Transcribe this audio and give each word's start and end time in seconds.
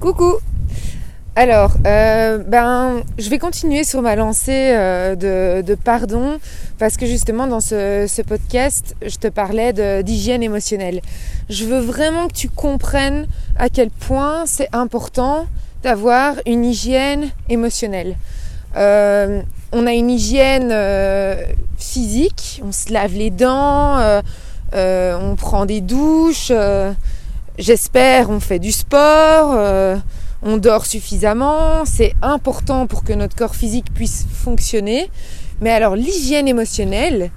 Coucou 0.00 0.36
Alors, 1.34 1.72
euh, 1.84 2.38
ben, 2.38 3.02
je 3.18 3.28
vais 3.30 3.38
continuer 3.38 3.82
sur 3.82 4.00
ma 4.00 4.14
lancée 4.14 4.70
euh, 4.72 5.16
de, 5.62 5.74
pardon 5.74 6.38
parce 6.78 6.96
que 6.96 7.04
justement 7.04 7.48
dans 7.48 7.58
ce, 7.58 8.22
podcast, 8.22 8.94
je 9.04 9.16
te 9.16 9.26
parlais 9.26 9.72
d'hygiène 10.04 10.44
émotionnelle. 10.44 11.00
Je 11.50 11.64
veux 11.64 11.80
vraiment 11.80 12.28
que 12.28 12.32
tu 12.32 12.48
comprennes 12.48 13.26
à 13.58 13.70
quel 13.70 13.90
point 13.90 14.46
c'est 14.46 14.68
important 14.72 15.46
d'avoir 15.82 16.36
une 16.46 16.64
hygiène 16.64 17.30
émotionnelle. 17.48 18.16
Euh, 18.76 19.42
on 19.72 19.84
a 19.88 19.94
une 19.94 20.10
hygiène 20.10 20.72
physique, 21.76 22.62
on 22.64 22.70
se 22.70 22.92
lave 22.92 23.14
les 23.14 23.30
dents, 23.30 23.98
on 24.72 25.34
prend 25.36 25.66
des 25.66 25.80
douches 25.80 26.52
j'espère, 27.58 28.30
on 28.30 28.40
fait 28.40 28.58
du 28.58 28.72
sport, 28.72 29.54
euh, 29.54 29.96
on 30.42 30.56
dort 30.56 30.86
suffisamment, 30.86 31.84
c'est 31.84 32.14
important 32.22 32.86
pour 32.86 33.04
que 33.04 33.12
notre 33.12 33.36
corps 33.36 33.54
physique 33.54 33.92
puisse 33.92 34.26
fonctionner. 34.32 35.10
Mais 35.60 35.70
alors 35.70 35.96
l'hygiène 35.96 36.48
émotionnelle, 36.48 37.30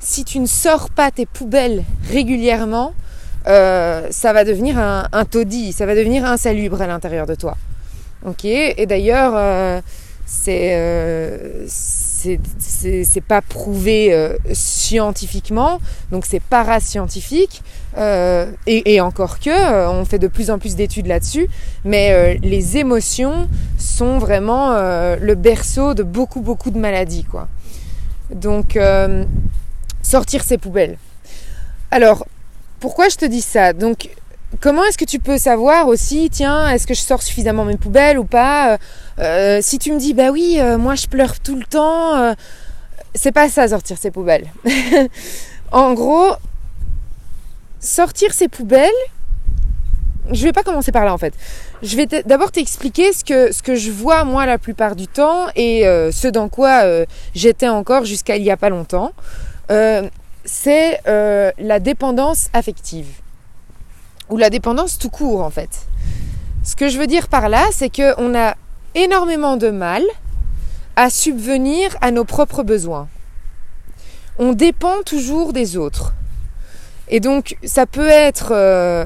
si 0.00 0.24
tu 0.24 0.38
ne 0.40 0.46
sors 0.46 0.90
pas 0.90 1.10
tes 1.10 1.26
poubelles 1.26 1.84
régulièrement, 2.10 2.94
euh, 3.46 4.06
ça 4.10 4.32
va 4.32 4.44
devenir 4.44 4.78
un, 4.78 5.24
taudis, 5.24 5.72
ça 5.72 5.86
va 5.86 5.94
devenir 5.94 6.24
insalubre 6.24 6.80
à 6.80 6.86
l'intérieur 6.86 7.26
de 7.26 7.34
toi. 7.34 7.56
Ok? 8.24 8.44
Et 8.44 8.86
d'ailleurs, 8.86 9.34
euh, 9.36 9.80
c'est 10.24 10.74
c'est 12.58 13.24
pas 13.26 13.42
prouvé 13.42 14.12
euh, 14.12 14.36
scientifiquement, 14.52 15.80
donc 16.10 16.26
c'est 16.26 16.40
parascientifique. 16.40 17.62
Euh, 17.96 18.50
et, 18.66 19.00
encore 19.00 19.38
que, 19.38 19.48
euh, 19.48 19.90
on 19.90 20.04
fait 20.04 20.18
de 20.18 20.28
plus 20.28 20.50
en 20.50 20.58
plus 20.58 20.76
d'études 20.76 21.06
là-dessus, 21.06 21.48
mais 21.84 22.38
les 22.42 22.76
émotions 22.76 23.48
sont 23.78 24.18
vraiment 24.18 24.72
le 24.72 25.34
berceau 25.34 25.94
de 25.94 26.02
beaucoup 26.02 26.40
beaucoup 26.40 26.70
de 26.70 26.78
maladies, 26.78 27.24
quoi. 27.24 27.48
Donc, 28.30 28.78
sortir 30.02 30.42
ses 30.42 30.58
poubelles. 30.58 30.98
Alors, 31.90 32.26
pourquoi 32.80 33.08
je 33.08 33.16
te 33.16 33.24
dis 33.24 33.40
ça? 33.40 33.72
Donc, 33.72 34.10
comment 34.60 34.84
est-ce 34.84 34.98
que 34.98 35.04
tu 35.04 35.18
peux 35.18 35.38
savoir 35.38 35.88
aussi, 35.88 36.28
tiens, 36.30 36.70
est-ce 36.70 36.86
que 36.86 36.94
je 36.94 37.00
sors 37.00 37.22
suffisamment 37.22 37.64
mes 37.64 37.76
poubelles 37.76 38.18
ou 38.18 38.24
pas 38.24 38.72
euh, 38.72 38.76
euh, 39.18 39.58
Si 39.62 39.78
tu 39.78 39.92
me 39.92 39.98
dis, 39.98 40.14
bah 40.14 40.30
oui, 40.30 40.56
euh, 40.58 40.78
moi 40.78 40.94
je 40.94 41.06
pleure 41.06 41.40
tout 41.40 41.56
le 41.56 41.64
temps, 41.64 42.34
c'est 43.14 43.32
pas 43.32 43.48
ça 43.48 43.68
sortir 43.68 43.98
ses 43.98 44.10
poubelles. 44.10 44.46
en 45.72 45.94
gros, 45.94 46.34
sortir 47.80 48.32
ses 48.32 48.48
poubelles, 48.48 48.90
je 50.32 50.42
vais 50.42 50.52
pas 50.52 50.62
commencer 50.62 50.92
par 50.92 51.04
là 51.04 51.12
en 51.12 51.18
fait. 51.18 51.34
Je 51.82 51.96
vais 51.96 52.06
d'abord 52.06 52.50
t'expliquer 52.50 53.12
ce 53.12 53.22
que, 53.22 53.52
ce 53.52 53.62
que 53.62 53.74
je 53.76 53.90
vois 53.90 54.24
moi 54.24 54.44
la 54.46 54.58
plupart 54.58 54.96
du 54.96 55.06
temps 55.06 55.46
et 55.54 55.82
ce 55.82 56.28
dans 56.28 56.48
quoi 56.48 56.82
j'étais 57.34 57.68
encore 57.68 58.04
jusqu'à 58.04 58.36
il 58.36 58.42
y 58.42 58.50
a 58.50 58.56
pas 58.56 58.70
longtemps. 58.70 59.12
c'est 60.44 61.00
la 61.06 61.80
dépendance 61.80 62.48
affective 62.52 63.06
ou 64.30 64.36
la 64.36 64.50
dépendance 64.50 64.98
tout 64.98 65.10
court 65.10 65.42
en 65.42 65.50
fait. 65.50 65.86
Ce 66.64 66.74
que 66.74 66.88
je 66.88 66.98
veux 66.98 67.06
dire 67.06 67.28
par 67.28 67.48
là, 67.48 67.64
c'est 67.72 67.90
qu'on 67.90 68.34
a 68.36 68.54
énormément 68.94 69.56
de 69.56 69.70
mal 69.70 70.02
à 70.96 71.10
subvenir 71.10 71.96
à 72.00 72.10
nos 72.10 72.24
propres 72.24 72.62
besoins. 72.62 73.08
On 74.38 74.52
dépend 74.52 75.02
toujours 75.04 75.52
des 75.52 75.76
autres. 75.76 76.12
Et 77.08 77.20
donc 77.20 77.56
ça 77.64 77.86
peut 77.86 78.08
être 78.08 78.48
euh, 78.50 79.04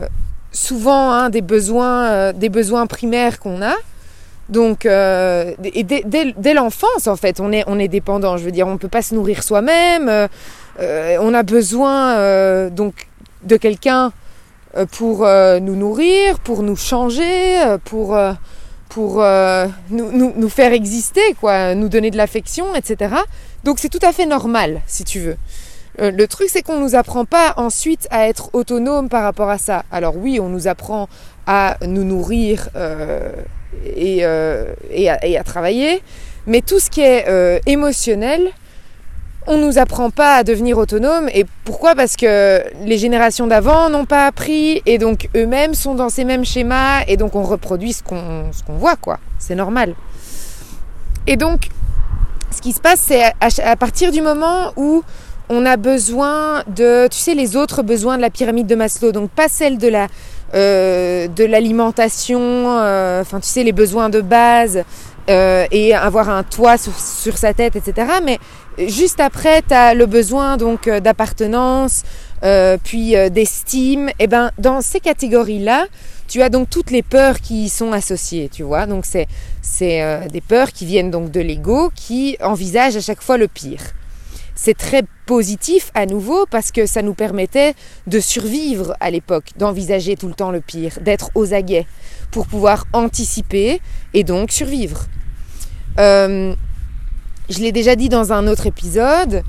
souvent 0.53 1.13
hein, 1.13 1.29
des, 1.31 1.43
besoins, 1.43 2.07
euh, 2.07 2.33
des 2.33 2.49
besoins 2.49 2.87
primaires 2.87 3.39
qu'on 3.39 3.63
a. 3.63 3.75
Donc 4.49 4.87
euh, 4.87 5.53
dès, 5.59 6.55
l'enfance 6.55 7.07
en 7.07 7.17
fait, 7.17 7.41
on 7.41 7.53
est, 7.53 7.65
on 7.67 7.79
est 7.79 7.89
dépendant. 7.89 8.37
Je 8.37 8.45
veux 8.45 8.53
dire, 8.53 8.67
on 8.67 8.73
ne 8.73 8.79
peut 8.79 8.89
pas 8.89 9.03
se 9.03 9.15
nourrir 9.15 9.43
soi-même. 9.43 10.29
on 10.79 11.35
a 11.35 11.43
besoin 11.43 12.71
donc 12.71 13.07
de 13.45 13.57
quelqu'un 13.57 14.13
pour 14.93 15.25
euh, 15.25 15.59
nous 15.61 15.77
nourrir, 15.77 16.39
pour 16.39 16.63
nous 16.63 16.77
changer, 16.77 17.63
euh, 17.63 17.79
pour, 17.79 18.17
pour 18.89 19.25
nous, 19.91 20.33
nous, 20.37 20.49
faire 20.49 20.73
exister, 20.73 21.35
quoi, 21.41 21.75
nous 21.75 21.89
donner 21.89 22.11
de 22.11 22.17
l'affection, 22.17 22.75
etc. 22.75 23.15
Donc 23.65 23.79
c'est 23.79 23.89
tout 23.89 24.05
à 24.05 24.13
fait 24.13 24.27
normal, 24.27 24.81
si 24.87 25.05
tu 25.05 25.21
veux. 25.21 25.37
le 25.99 26.27
truc, 26.27 26.49
c'est 26.51 26.63
qu'on 26.63 26.77
ne 26.77 26.83
nous 26.83 26.95
apprend 26.95 27.25
pas 27.25 27.55
ensuite 27.57 28.07
à 28.11 28.29
être 28.29 28.51
autonome 28.53 29.09
par 29.09 29.23
rapport 29.23 29.49
à 29.49 29.59
ça. 29.59 29.85
Alors 29.93 30.17
oui, 30.17 30.41
on 30.41 30.49
nous 30.49 30.67
apprend 30.67 31.09
à 31.47 31.77
nous 31.87 32.05
nourrir 32.05 32.69
et, 33.85 34.25
et, 34.91 35.39
à, 35.39 35.45
travailler, 35.45 36.03
mais 36.47 36.63
tout 36.63 36.81
ce 36.81 36.91
qui 36.91 37.01
est 37.03 37.61
émotionnel, 37.67 38.51
on 39.47 39.57
nous 39.57 39.79
apprend 39.79 40.11
pas 40.11 40.37
à 40.37 40.45
devenir 40.45 40.79
autonome. 40.79 41.29
Et 41.33 41.47
pourquoi? 41.65 41.95
Parce 41.95 42.17
que 42.17 42.63
les 42.85 42.99
générations 42.99 43.47
d'avant 43.47 43.91
n'ont 43.91 44.05
pas 44.05 44.27
appris 44.27 44.83
et 44.87 44.99
donc 44.99 45.29
eux-mêmes 45.37 45.75
sont 45.75 45.95
dans 45.95 46.09
ces 46.09 46.25
mêmes 46.25 46.45
schémas 46.45 47.03
et 47.09 47.17
donc 47.17 47.35
on 47.35 47.43
reproduit 47.43 47.93
ce 47.93 48.03
qu'on 48.03 48.51
voit, 48.69 48.97
quoi. 48.97 49.19
C'est 49.39 49.55
normal. 49.55 49.95
Et 51.27 51.37
donc, 51.37 51.69
ce 52.51 52.61
qui 52.61 52.73
se 52.73 52.81
passe, 52.81 53.01
c'est 53.01 53.23
à, 53.41 53.77
partir 53.77 54.11
du 54.11 54.23
moment 54.23 54.73
où 54.77 55.03
on 55.49 55.67
a 55.67 55.77
besoin 55.77 56.63
de, 56.69 57.09
tu 57.09 57.19
sais, 57.19 57.35
les 57.35 57.57
autres 57.57 57.83
besoins 57.83 58.17
de 58.17 58.23
la 58.23 58.31
pyramide 58.31 58.67
de 58.67 58.75
Maslow, 58.75 59.13
donc 59.13 59.31
pas 59.31 59.49
celle 59.49 59.79
de 59.79 59.89
la 59.89 60.09
euh, 60.53 61.29
de 61.29 61.45
l'alimentation, 61.45 62.41
euh, 62.41 63.21
enfin 63.21 63.39
tu 63.39 63.47
sais 63.47 63.63
les 63.63 63.71
besoins 63.71 64.09
de 64.09 64.21
base 64.21 64.83
euh, 65.29 65.65
et 65.71 65.95
avoir 65.95 66.29
un 66.29 66.43
toit 66.43 66.77
sur, 66.77 66.93
sur, 66.99 67.39
sa 67.39 67.55
tête, 67.55 67.77
etc. 67.77 68.09
Mais 68.25 68.41
Juste 68.79 69.21
après, 69.21 69.63
tu 69.63 69.75
as 69.75 69.95
le 69.95 70.07
besoin 70.07 70.57
donc 70.57 70.87
euh, 70.87 71.01
d'appartenance, 71.01 72.05
euh, 72.45 72.79
puis 72.83 73.17
euh, 73.17 73.29
d'estime. 73.29 74.09
Et 74.11 74.15
eh 74.21 74.27
ben 74.27 74.53
dans 74.59 74.81
ces 74.81 75.01
catégories-là, 75.01 75.87
tu 76.29 76.41
as 76.41 76.49
donc 76.49 76.71
toutes 76.71 76.91
les 76.91 77.03
peurs 77.03 77.41
qui 77.41 77.65
y 77.65 77.69
sont 77.69 77.93
associées, 77.93 78.49
tu 78.49 78.63
vois. 78.63 78.87
Donc 78.87 79.05
c'est 79.05 79.27
c'est 79.61 80.29
des 80.31 80.41
peurs 80.41 80.73
qui 80.73 80.87
viennent 80.87 81.11
donc 81.11 81.31
de 81.31 81.41
l'ego, 81.41 81.91
qui 81.95 82.37
envisage 82.43 82.97
à 82.97 83.01
chaque 83.01 83.23
fois 83.23 83.37
le 83.37 83.49
pire. 83.49 83.81
C'est 84.55 84.77
très 84.77 85.03
positif 85.27 85.91
à 85.95 86.07
nouveau 86.07 86.47
parce 86.51 86.71
que 86.71 86.87
ça 86.87 87.03
nous 87.03 87.15
permettait 87.15 87.75
de 88.07 88.21
survivre 88.21 88.95
à 89.01 89.11
l'époque, 89.11 89.51
d'envisager 89.57 90.17
tout 90.17 90.29
le 90.29 90.35
temps 90.35 90.51
le 90.51 90.61
pire, 90.61 90.99
d'être 91.01 91.31
aux 91.35 91.55
aguets 91.55 91.87
pour 92.31 92.47
pouvoir 92.47 92.85
anticiper 92.93 93.81
et 94.15 94.23
donc 94.23 94.53
survivre. 94.53 95.07
Je 97.51 97.59
l'ai 97.59 97.73
déjà 97.73 97.97
dit 97.97 98.09
dans 98.09 98.33
un 98.33 98.47
autre 98.47 98.69
épisode, 98.69 99.43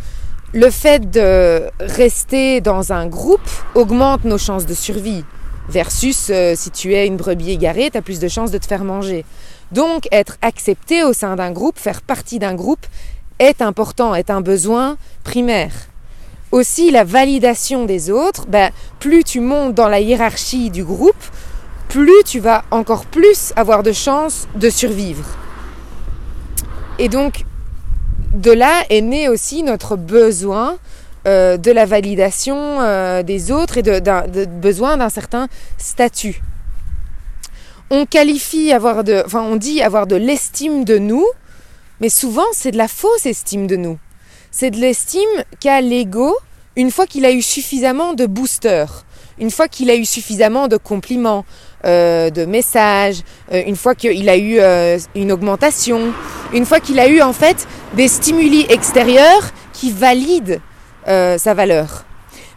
le 0.54 0.72
fait 0.72 1.12
de 1.12 1.70
rester 1.80 2.60
dans 2.60 2.92
un 2.92 3.06
groupe 3.06 3.48
augmente 3.76 4.26
nos 4.26 4.40
chances 4.40 4.66
de 4.66 4.74
survie. 4.74 5.24
Versus 5.70 6.30
euh, 6.32 6.56
si 6.56 6.72
tu 6.72 6.96
es 6.96 7.06
une 7.06 7.16
brebis 7.16 7.52
égarée, 7.52 7.92
tu 7.92 7.98
as 8.00 8.02
plus 8.02 8.20
de 8.20 8.28
chances 8.28 8.50
de 8.50 8.58
te 8.58 8.66
faire 8.66 8.84
manger. 8.84 9.24
Donc 9.72 10.08
être 10.12 10.38
accepté 10.42 11.04
au 11.04 11.14
sein 11.14 11.36
d'un 11.36 11.52
groupe, 11.52 11.78
faire 11.78 12.02
partie 12.02 12.40
d'un 12.40 12.56
groupe, 12.56 12.88
est 13.38 13.62
important, 13.62 14.16
est 14.16 14.32
un 14.32 14.42
besoin 14.42 14.98
primaire. 15.24 15.72
Aussi 16.52 16.90
la 16.90 17.04
validation 17.04 17.86
des 17.86 18.10
autres, 18.10 18.48
ben, 18.48 18.72
plus 18.98 19.24
tu 19.24 19.42
montes 19.42 19.76
dans 19.76 19.88
la 19.88 20.00
hiérarchie 20.00 20.72
du 20.72 20.84
groupe, 20.84 21.24
plus 21.88 22.24
tu 22.26 22.40
vas 22.40 22.64
encore 22.72 23.06
plus 23.06 23.54
avoir 23.56 23.84
de 23.84 23.92
chances 23.92 24.48
de 24.56 24.72
survivre. 24.72 25.38
Et 26.98 27.08
donc 27.08 27.46
de 28.34 28.52
là 28.52 28.84
est 28.90 29.02
né 29.02 29.30
aussi 29.30 29.64
notre 29.64 29.96
besoin 29.96 30.78
euh, 31.28 31.58
de 31.58 31.72
la 31.72 31.86
validation 31.86 32.82
euh, 32.82 33.24
des 33.24 33.52
autres 33.52 33.78
et 33.78 33.84
de, 33.84 34.46
besoin 34.46 34.98
d'un 34.98 35.10
certain 35.10 35.48
statut. 35.78 36.42
On 37.90 38.06
qualifie 38.06 38.72
avoir 38.72 39.04
de, 39.04 39.22
enfin 39.26 39.42
on 39.42 39.58
dit 39.58 39.82
avoir 39.82 40.08
de 40.08 40.16
l'estime 40.16 40.86
de 40.86 40.98
nous, 40.98 41.28
mais 42.00 42.10
souvent 42.10 42.46
c'est 42.54 42.72
de 42.72 42.78
la 42.78 42.88
fausse 42.88 43.26
estime 43.26 43.68
de 43.68 43.76
nous. 43.76 44.00
C'est 44.50 44.72
de 44.72 44.78
l'estime 44.78 45.30
qu'a 45.60 45.82
l'ego 45.82 46.36
une 46.76 46.90
fois 46.90 47.06
qu'il 47.06 47.26
a 47.26 47.32
eu 47.32 47.42
suffisamment 47.42 48.14
de 48.14 48.26
boosters, 48.26 49.06
une 49.40 49.52
fois 49.52 49.68
qu'il 49.68 49.90
a 49.90 49.96
eu 49.96 50.06
suffisamment 50.06 50.68
de 50.68 50.78
compliments, 50.78 51.46
euh, 51.86 52.30
de 52.30 52.46
messages, 52.46 53.24
une 53.52 53.76
fois 53.76 53.96
qu'il 53.96 54.30
a 54.30 54.38
eu 54.38 54.60
une 55.16 55.32
augmentation, 55.32 56.14
une 56.54 56.66
fois 56.66 56.80
qu'il 56.80 57.00
a 57.00 57.08
eu 57.08 57.22
en 57.22 57.34
fait 57.34 57.68
des 57.94 58.08
stimuli 58.08 58.66
extérieurs 58.70 59.52
qui 59.74 59.92
valident 59.92 60.60
euh, 61.08 61.38
sa 61.38 61.54
valeur. 61.54 62.06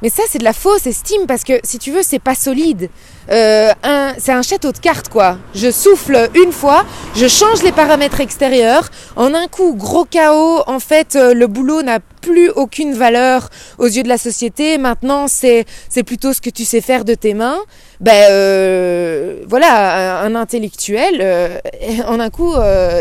Mais 0.04 0.10
ça, 0.10 0.22
c'est 0.28 0.36
de 0.38 0.44
la 0.44 0.52
fausse 0.52 0.86
estime 0.86 1.26
parce 1.26 1.44
que 1.44 1.54
si 1.62 1.78
tu 1.78 1.90
veux, 1.90 2.02
c'est 2.02 2.18
pas 2.18 2.34
solide. 2.34 2.90
Euh, 3.30 3.72
c'est 4.18 4.32
un 4.32 4.42
château 4.42 4.70
de 4.70 4.76
cartes, 4.76 5.08
quoi. 5.08 5.38
Je 5.54 5.70
souffle 5.70 6.28
une 6.34 6.52
fois, 6.52 6.84
je 7.16 7.26
change 7.26 7.62
les 7.62 7.72
paramètres 7.72 8.20
extérieurs. 8.20 8.90
En 9.16 9.32
un 9.32 9.48
coup, 9.48 9.74
gros 9.74 10.04
chaos. 10.04 10.60
En 10.66 10.78
fait, 10.78 11.16
euh, 11.16 11.32
le 11.32 11.46
boulot 11.46 11.80
n'a 11.80 12.00
plus 12.20 12.50
aucune 12.50 12.92
valeur 12.92 13.48
aux 13.78 13.86
yeux 13.86 14.02
de 14.02 14.10
la 14.10 14.18
société. 14.18 14.76
Maintenant, 14.76 15.26
c'est 15.26 15.64
plutôt 16.04 16.34
ce 16.34 16.42
que 16.42 16.50
tu 16.50 16.66
sais 16.66 16.82
faire 16.82 17.06
de 17.06 17.14
tes 17.14 17.32
mains. 17.32 17.60
Ben 18.00 18.26
euh, 18.30 19.42
voilà, 19.48 20.20
un, 20.20 20.34
intellectuel, 20.34 21.62
en 22.06 22.20
un 22.20 22.28
coup, 22.28 22.52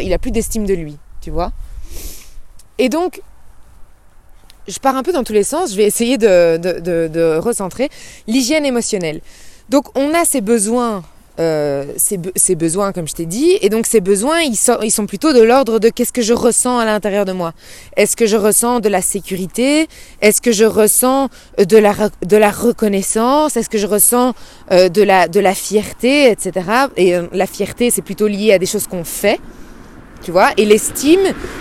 il 0.02 0.14
a 0.14 0.18
plus 0.20 0.32
d'estime 0.32 0.66
de 0.66 0.74
lui, 0.74 0.96
tu 1.20 1.32
vois. 1.32 1.52
Et 2.78 2.88
donc, 2.88 3.22
je 4.68 4.80
pars 4.80 4.96
un 4.96 5.04
peu 5.04 5.12
dans 5.12 5.24
tous 5.24 5.34
les 5.34 5.44
sens, 5.44 5.72
je 5.72 5.78
vais 5.78 5.86
essayer 5.86 6.18
de, 6.18 7.38
recentrer 7.38 7.90
l'hygiène 8.28 8.66
émotionnelle. 8.66 9.22
Donc 9.70 9.98
on 9.98 10.14
a 10.14 10.26
ces 10.26 10.42
besoins, 10.42 11.04
euh, 11.40 11.86
ces, 11.98 12.56
besoins 12.56 12.92
comme 12.92 13.08
je 13.08 13.14
t'ai 13.14 13.26
dit, 13.26 13.58
et 13.62 13.70
donc 13.70 13.86
ces 13.86 14.02
besoins, 14.02 14.42
ils 14.42 14.56
sont, 14.56 14.78
ils 14.82 14.92
sont 14.92 15.06
plutôt 15.06 15.34
de 15.34 15.42
l'ordre 15.42 15.80
de 15.80 15.90
qu'est-ce 15.90 16.14
que 16.14 16.22
je 16.22 16.34
ressens 16.34 16.78
à 16.80 16.86
l'intérieur 16.86 17.26
de 17.26 17.32
moi. 17.32 17.54
Est-ce 17.98 18.16
que 18.16 18.26
je 18.26 18.38
ressens 18.38 18.80
de 18.80 18.90
la 18.90 19.02
sécurité? 19.02 19.88
Est-ce 20.22 20.42
que 20.42 20.52
je 20.52 20.66
ressens 20.66 21.30
euh, 21.60 21.66
de 21.66 21.78
la, 21.78 21.94
de 22.26 22.38
la 22.38 22.52
reconnaissance? 22.52 23.58
Est-ce 23.58 23.70
que 23.70 23.78
je 23.78 23.88
ressens 23.88 24.34
euh, 24.72 24.90
de, 24.90 25.02
la, 25.02 25.28
de 25.28 25.40
la 25.40 25.54
fierté, 25.54 26.30
etc. 26.30 26.66
Et 26.98 27.16
la 27.32 27.48
fierté, 27.48 27.90
c'est 27.90 28.02
plutôt 28.02 28.28
lié 28.28 28.54
à 28.54 28.60
des 28.60 28.66
choses 28.66 28.88
qu'on 28.88 29.04
fait. 29.04 29.40
Tu 30.24 30.32
vois, 30.32 30.52
et 30.56 30.64
l'estime, 30.64 31.20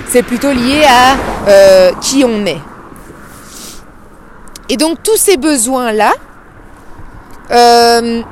c'est 0.09 0.23
plutôt 0.23 0.53
lié 0.53 0.83
à 0.87 1.93
qui 2.01 2.25
on 2.25 2.47
est. 2.47 2.72
Et 4.73 4.79
donc 4.79 5.03
tous 5.03 5.19
ces 5.19 5.37
besoins-là, 5.37 6.15
euh, 7.51 8.23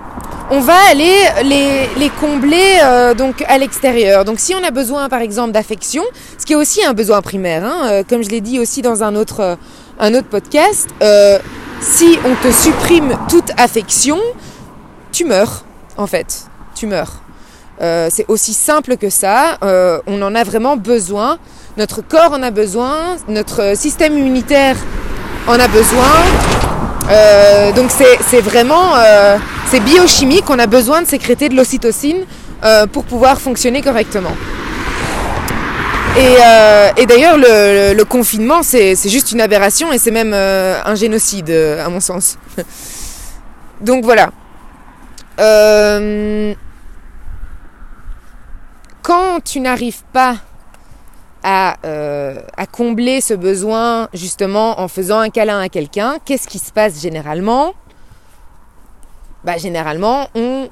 on 0.50 0.60
va 0.60 0.76
aller 0.90 1.14
les, 1.44 2.10
combler 2.18 2.78
euh, 2.82 3.12
donc 3.12 3.44
à 3.46 3.58
l'extérieur. 3.58 4.24
Donc 4.24 4.40
si 4.40 4.54
on 4.54 4.64
a 4.64 4.70
besoin 4.70 5.10
par 5.10 5.20
exemple 5.20 5.52
d'affection, 5.52 6.02
ce 6.38 6.46
qui 6.46 6.54
est 6.54 6.56
aussi 6.56 6.82
un 6.82 6.94
besoin 6.94 7.20
primaire, 7.20 7.66
hein, 7.66 7.90
euh, 7.90 8.04
comme 8.08 8.24
je 8.24 8.30
l'ai 8.30 8.40
dit 8.40 8.58
aussi 8.58 8.80
dans 8.80 9.02
un 9.04 9.16
autre, 9.16 9.58
un 9.98 10.14
autre 10.14 10.28
podcast, 10.28 10.88
si 11.82 12.18
on 12.24 12.34
te 12.42 12.50
supprime 12.50 13.18
toute 13.28 13.50
affection, 13.58 14.18
tu 15.12 15.26
meurs 15.26 15.66
en 15.98 16.06
fait, 16.06 16.46
tu 16.74 16.86
meurs. 16.86 17.20
c'est 17.80 18.24
aussi 18.28 18.54
simple 18.54 18.96
que 18.96 19.10
ça, 19.10 19.58
on 20.06 20.22
en 20.22 20.34
a 20.34 20.42
vraiment 20.42 20.78
besoin, 20.78 21.36
notre 21.76 22.00
corps 22.00 22.32
en 22.32 22.42
a 22.42 22.50
besoin, 22.50 23.16
notre 23.28 23.76
système 23.76 24.16
immunitaire 24.16 24.76
on 25.46 25.58
a 25.58 25.68
besoin. 25.68 26.06
Euh, 27.10 27.72
donc 27.72 27.90
c'est 27.90 28.40
vraiment, 28.40 28.94
euh, 28.96 29.36
c'est 29.66 29.80
biochimique, 29.80 30.44
on 30.48 30.58
a 30.58 30.66
besoin 30.66 31.02
de 31.02 31.06
sécréter 31.06 31.48
de 31.48 31.56
l'ocytocine 31.56 32.24
euh, 32.64 32.86
pour 32.86 33.04
pouvoir 33.04 33.40
fonctionner 33.40 33.82
correctement. 33.82 34.36
Et, 36.16 37.06
d'ailleurs, 37.06 37.36
le, 37.38 38.02
confinement, 38.02 38.62
c'est 38.62 38.96
juste 39.08 39.32
une 39.32 39.40
aberration 39.40 39.92
et 39.92 39.98
c'est 39.98 40.10
même 40.10 40.34
un 40.34 40.94
génocide, 40.94 41.50
à 41.50 41.88
mon 41.88 42.00
sens. 42.00 42.36
Donc 43.80 44.04
voilà. 44.04 44.30
quand 49.02 49.40
tu 49.44 49.60
n'arrives 49.60 50.02
pas 50.12 50.36
euh, 51.46 52.34
à, 52.56 52.66
combler 52.66 53.20
ce 53.20 53.34
besoin 53.34 54.08
justement 54.12 54.80
en 54.80 54.88
faisant 54.88 55.18
un 55.20 55.30
câlin 55.30 55.60
à 55.60 55.68
quelqu'un, 55.68 56.18
qu'est-ce 56.24 56.46
qui 56.46 56.58
se 56.58 56.70
passe 56.70 57.00
généralement? 57.00 57.74
Bah, 59.44 59.56
Généralement, 59.56 60.28
on, 60.34 60.68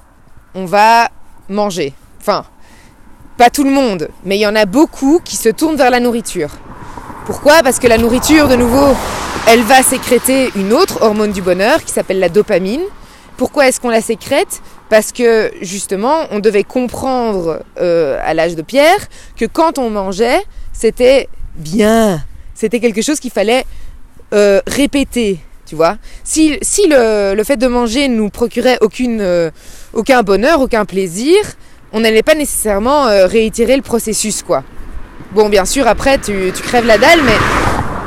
on 0.54 0.66
va 0.66 1.08
manger. 1.48 1.94
Enfin, 2.20 2.44
pas 3.38 3.50
tout 3.50 3.64
le 3.64 3.70
monde, 3.70 4.08
mais 4.24 4.36
il 4.36 4.40
y 4.40 4.46
en 4.46 4.56
a 4.56 4.66
beaucoup 4.66 5.20
qui 5.24 5.36
se 5.36 5.48
tournent 5.48 5.76
vers 5.76 5.90
la 5.90 6.00
nourriture. 6.00 6.50
Pourquoi? 7.24 7.62
Parce 7.62 7.78
que 7.78 7.86
la 7.86 7.98
nourriture, 7.98 8.48
de 8.48 8.56
nouveau, 8.56 8.94
elle 9.46 9.62
va 9.62 9.82
sécréter 9.82 10.50
une 10.56 10.72
autre 10.72 11.02
hormone 11.02 11.32
du 11.32 11.40
bonheur 11.40 11.82
qui 11.82 11.92
s'appelle 11.92 12.18
la 12.18 12.28
dopamine. 12.28 12.82
Pourquoi 13.38 13.68
est-ce 13.68 13.80
qu'on 13.80 13.88
la 13.88 14.02
sécrète? 14.02 14.60
Parce 14.90 15.12
que 15.12 15.52
justement, 15.62 16.26
on 16.32 16.40
devait 16.40 16.64
comprendre 16.64 17.62
euh, 17.80 18.18
à 18.24 18.34
l'âge 18.34 18.56
de 18.56 18.62
Pierre 18.62 19.08
que 19.36 19.44
quand 19.44 19.78
on 19.78 19.90
mangeait, 19.90 20.42
c'était 20.72 21.28
bien. 21.54 22.24
C'était 22.56 22.80
quelque 22.80 23.00
chose 23.00 23.20
qu'il 23.20 23.30
fallait 23.30 23.64
euh, 24.34 24.60
répéter, 24.66 25.38
tu 25.66 25.76
vois. 25.76 25.98
Si, 26.24 26.58
si 26.62 26.88
le, 26.88 27.40
fait 27.44 27.56
de 27.56 27.68
manger 27.68 28.08
nous 28.08 28.28
procurait 28.28 28.78
aucune, 28.80 29.20
euh, 29.20 29.52
aucun 29.92 30.24
bonheur, 30.24 30.60
aucun 30.60 30.84
plaisir, 30.84 31.36
on 31.92 32.00
n'allait 32.00 32.24
pas 32.24 32.34
nécessairement 32.34 33.04
réitérer 33.28 33.76
le 33.76 33.82
processus, 33.82 34.42
quoi. 34.42 34.64
Bon, 35.32 35.48
bien 35.48 35.64
sûr, 35.64 35.86
après, 35.86 36.18
tu, 36.18 36.50
crèves 36.64 36.86
la 36.86 36.98
dalle, 36.98 37.22
mais 37.22 37.36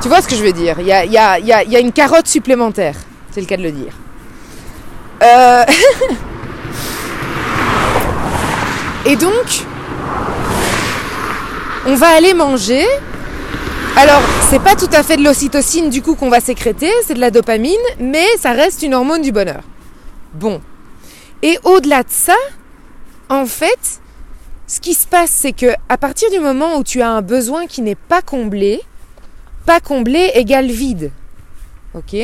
tu 0.01 0.09
vois 0.09 0.21
ce 0.21 0.27
que 0.27 0.35
je 0.35 0.43
veux 0.43 0.51
dire. 0.51 0.75
Il 0.81 0.87
y 0.87 0.91
a, 0.91 1.05
y, 1.05 1.17
a, 1.17 1.39
y 1.39 1.75
a, 1.75 1.79
une 1.79 1.93
carotte 1.93 2.27
supplémentaire, 2.27 2.95
c'est 3.31 3.39
le 3.39 3.47
cas 3.47 3.55
de 3.55 3.63
le 3.63 3.71
dire. 3.71 3.93
Et 9.05 9.15
donc, 9.15 9.65
on 11.85 11.95
va 11.95 12.09
aller 12.09 12.33
manger. 12.33 12.85
Alors, 13.97 14.21
c'est 14.49 14.61
pas 14.61 14.75
tout 14.75 14.89
à 14.93 15.03
fait 15.03 15.17
de 15.17 15.23
l'ocytocine 15.23 15.89
du 15.89 16.01
coup 16.01 16.15
qu'on 16.15 16.29
va 16.29 16.39
sécréter, 16.39 16.89
c'est 17.05 17.13
de 17.13 17.19
la 17.19 17.29
dopamine, 17.29 17.75
mais 17.99 18.25
ça 18.39 18.51
reste 18.51 18.83
une 18.83 18.93
hormone 18.93 19.21
du 19.21 19.31
bonheur. 19.31 19.61
Bon. 20.33 20.61
Et 21.43 21.57
au-delà 21.63 22.03
de 22.03 22.09
ça, 22.09 22.35
en 23.29 23.45
fait, 23.45 24.01
ce 24.67 24.79
qui 24.79 24.93
se 24.93 25.07
passe, 25.07 25.31
c'est 25.31 25.51
que 25.51 25.73
à 25.89 25.97
partir 25.97 26.29
du 26.31 26.39
moment 26.39 26.77
où 26.77 26.83
tu 26.83 27.01
as 27.01 27.09
un 27.09 27.21
besoin 27.21 27.67
qui 27.67 27.81
n'est 27.81 27.95
pas 27.95 28.21
comblé, 28.21 28.81
pas 29.65 29.79
comblé 29.79 30.31
égale 30.35 30.67
vide. 30.67 31.11
Ok? 31.93 32.15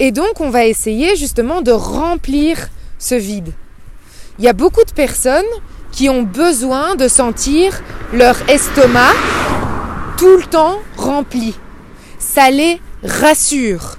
Et 0.00 0.12
donc, 0.12 0.40
on 0.40 0.48
va 0.48 0.64
essayer 0.64 1.14
justement 1.14 1.60
de 1.60 1.72
remplir 1.72 2.68
ce 2.98 3.14
vide. 3.14 3.52
Il 4.38 4.44
y 4.44 4.48
a 4.48 4.54
beaucoup 4.54 4.82
de 4.82 4.92
personnes 4.92 5.44
qui 5.92 6.08
ont 6.08 6.22
besoin 6.22 6.96
de 6.96 7.06
sentir 7.06 7.82
leur 8.12 8.36
estomac 8.48 9.12
tout 10.16 10.36
le 10.38 10.44
temps 10.44 10.78
rempli. 10.96 11.54
Ça 12.18 12.50
les 12.50 12.80
rassure. 13.04 13.98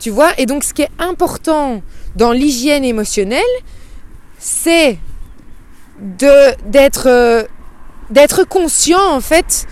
Tu 0.00 0.10
vois 0.10 0.30
Et 0.38 0.46
donc 0.46 0.64
ce 0.64 0.74
qui 0.74 0.82
est 0.82 0.90
important 0.98 1.82
dans 2.16 2.32
l'hygiène 2.32 2.84
émotionnelle, 2.84 3.42
c'est 4.38 4.98
d'être 6.00 7.06
euh, 7.06 7.44
d'être 8.10 8.44
conscient 8.44 9.14
en 9.14 9.20
fait 9.20 9.66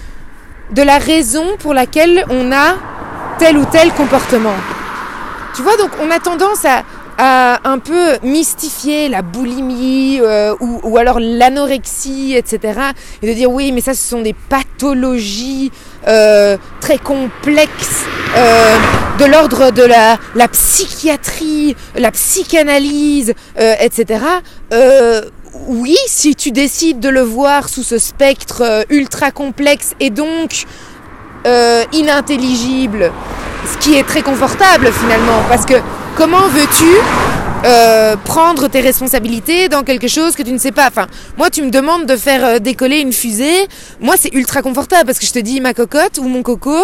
de 0.70 0.82
la 0.82 0.98
raison 0.98 1.56
pour 1.58 1.74
laquelle 1.74 2.24
on 2.28 2.52
a 2.52 2.76
tel 3.38 3.56
ou 3.56 3.64
tel 3.64 3.90
comportement. 3.94 4.54
Tu 5.58 5.64
vois, 5.64 5.76
donc 5.76 5.90
on 6.00 6.08
a 6.12 6.20
tendance 6.20 6.64
à, 7.18 7.58
un 7.68 7.80
peu 7.80 8.16
mystifier 8.22 9.08
la 9.08 9.22
boulimie 9.22 10.20
euh, 10.20 10.54
ou, 10.60 10.96
alors 10.98 11.18
l'anorexie, 11.18 12.36
etc. 12.36 12.80
Et 13.22 13.26
de 13.26 13.32
dire 13.32 13.50
oui, 13.50 13.72
mais 13.72 13.80
ça, 13.80 13.92
ce 13.92 14.08
sont 14.08 14.22
des 14.22 14.36
pathologies 14.48 15.72
euh, 16.06 16.56
très 16.80 16.98
complexes 16.98 18.04
euh, 18.36 18.76
de 19.18 19.24
l'ordre 19.24 19.72
de 19.72 19.82
la, 19.82 20.16
la, 20.36 20.46
psychiatrie, 20.46 21.74
la 21.96 22.12
psychanalyse, 22.12 23.34
etc. 23.56 24.20
oui, 25.66 25.96
si 26.06 26.36
tu 26.36 26.52
décides 26.52 27.00
de 27.00 27.08
le 27.08 27.22
voir 27.22 27.68
sous 27.68 27.82
ce 27.82 27.98
spectre 27.98 28.86
ultra 28.90 29.32
complexe 29.32 29.94
et 29.98 30.10
donc 30.10 30.66
inintelligible, 31.92 33.12
ce 33.72 33.78
qui 33.78 33.96
est 33.96 34.04
très 34.04 34.22
confortable 34.22 34.90
finalement, 34.92 35.42
parce 35.48 35.64
que 35.64 35.74
comment 36.16 36.48
veux-tu 36.48 36.84
euh, 37.64 38.16
prendre 38.24 38.68
tes 38.68 38.80
responsabilités 38.80 39.68
dans 39.68 39.82
quelque 39.82 40.08
chose 40.08 40.34
que 40.34 40.42
tu 40.42 40.52
ne 40.52 40.58
sais 40.58 40.72
pas? 40.72 40.88
Enfin, 40.88 41.06
moi, 41.36 41.50
tu 41.50 41.62
me 41.62 41.70
demandes 41.70 42.06
de 42.06 42.16
faire 42.16 42.44
euh, 42.44 42.58
décoller 42.58 43.00
une 43.00 43.12
fusée. 43.12 43.66
Moi, 44.00 44.14
c'est 44.18 44.32
ultra 44.34 44.62
confortable 44.62 45.06
parce 45.06 45.18
que 45.18 45.26
je 45.26 45.32
te 45.32 45.38
dis 45.38 45.60
ma 45.60 45.74
cocotte 45.74 46.18
ou 46.18 46.24
mon 46.24 46.42
coco, 46.42 46.76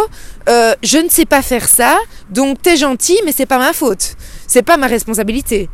euh, 0.49 0.75
je 0.83 0.99
ne 0.99 1.09
sais 1.09 1.25
pas 1.27 1.43
faire 1.43 1.69
ça. 1.69 1.97
Donc, 2.31 2.63
t'es 2.63 2.77
gentil, 2.77 3.19
mais 3.25 3.33
c'est 3.37 3.47
pas 3.47 3.59
ma 3.59 3.73
faute. 3.73 4.15
C'est 4.47 4.63
pas 4.63 4.77
ma 4.77 4.87
responsabilité. 4.87 5.69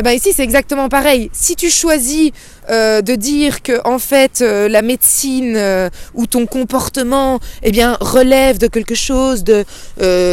Eh 0.00 0.02
ben 0.02 0.12
ici 0.12 0.32
c'est 0.34 0.44
exactement 0.44 0.88
pareil. 0.88 1.28
Si 1.34 1.56
tu 1.56 1.68
choisis 1.68 2.30
euh, 2.70 3.02
de 3.02 3.14
dire 3.16 3.60
que 3.60 3.86
en 3.86 3.98
fait 3.98 4.40
euh, 4.40 4.66
la 4.66 4.80
médecine 4.80 5.56
euh, 5.58 5.90
ou 6.14 6.26
ton 6.26 6.46
comportement 6.46 7.38
eh 7.62 7.70
bien 7.70 7.98
relève 8.00 8.56
de 8.56 8.66
quelque 8.66 8.94
chose 8.94 9.44
de 9.44 9.66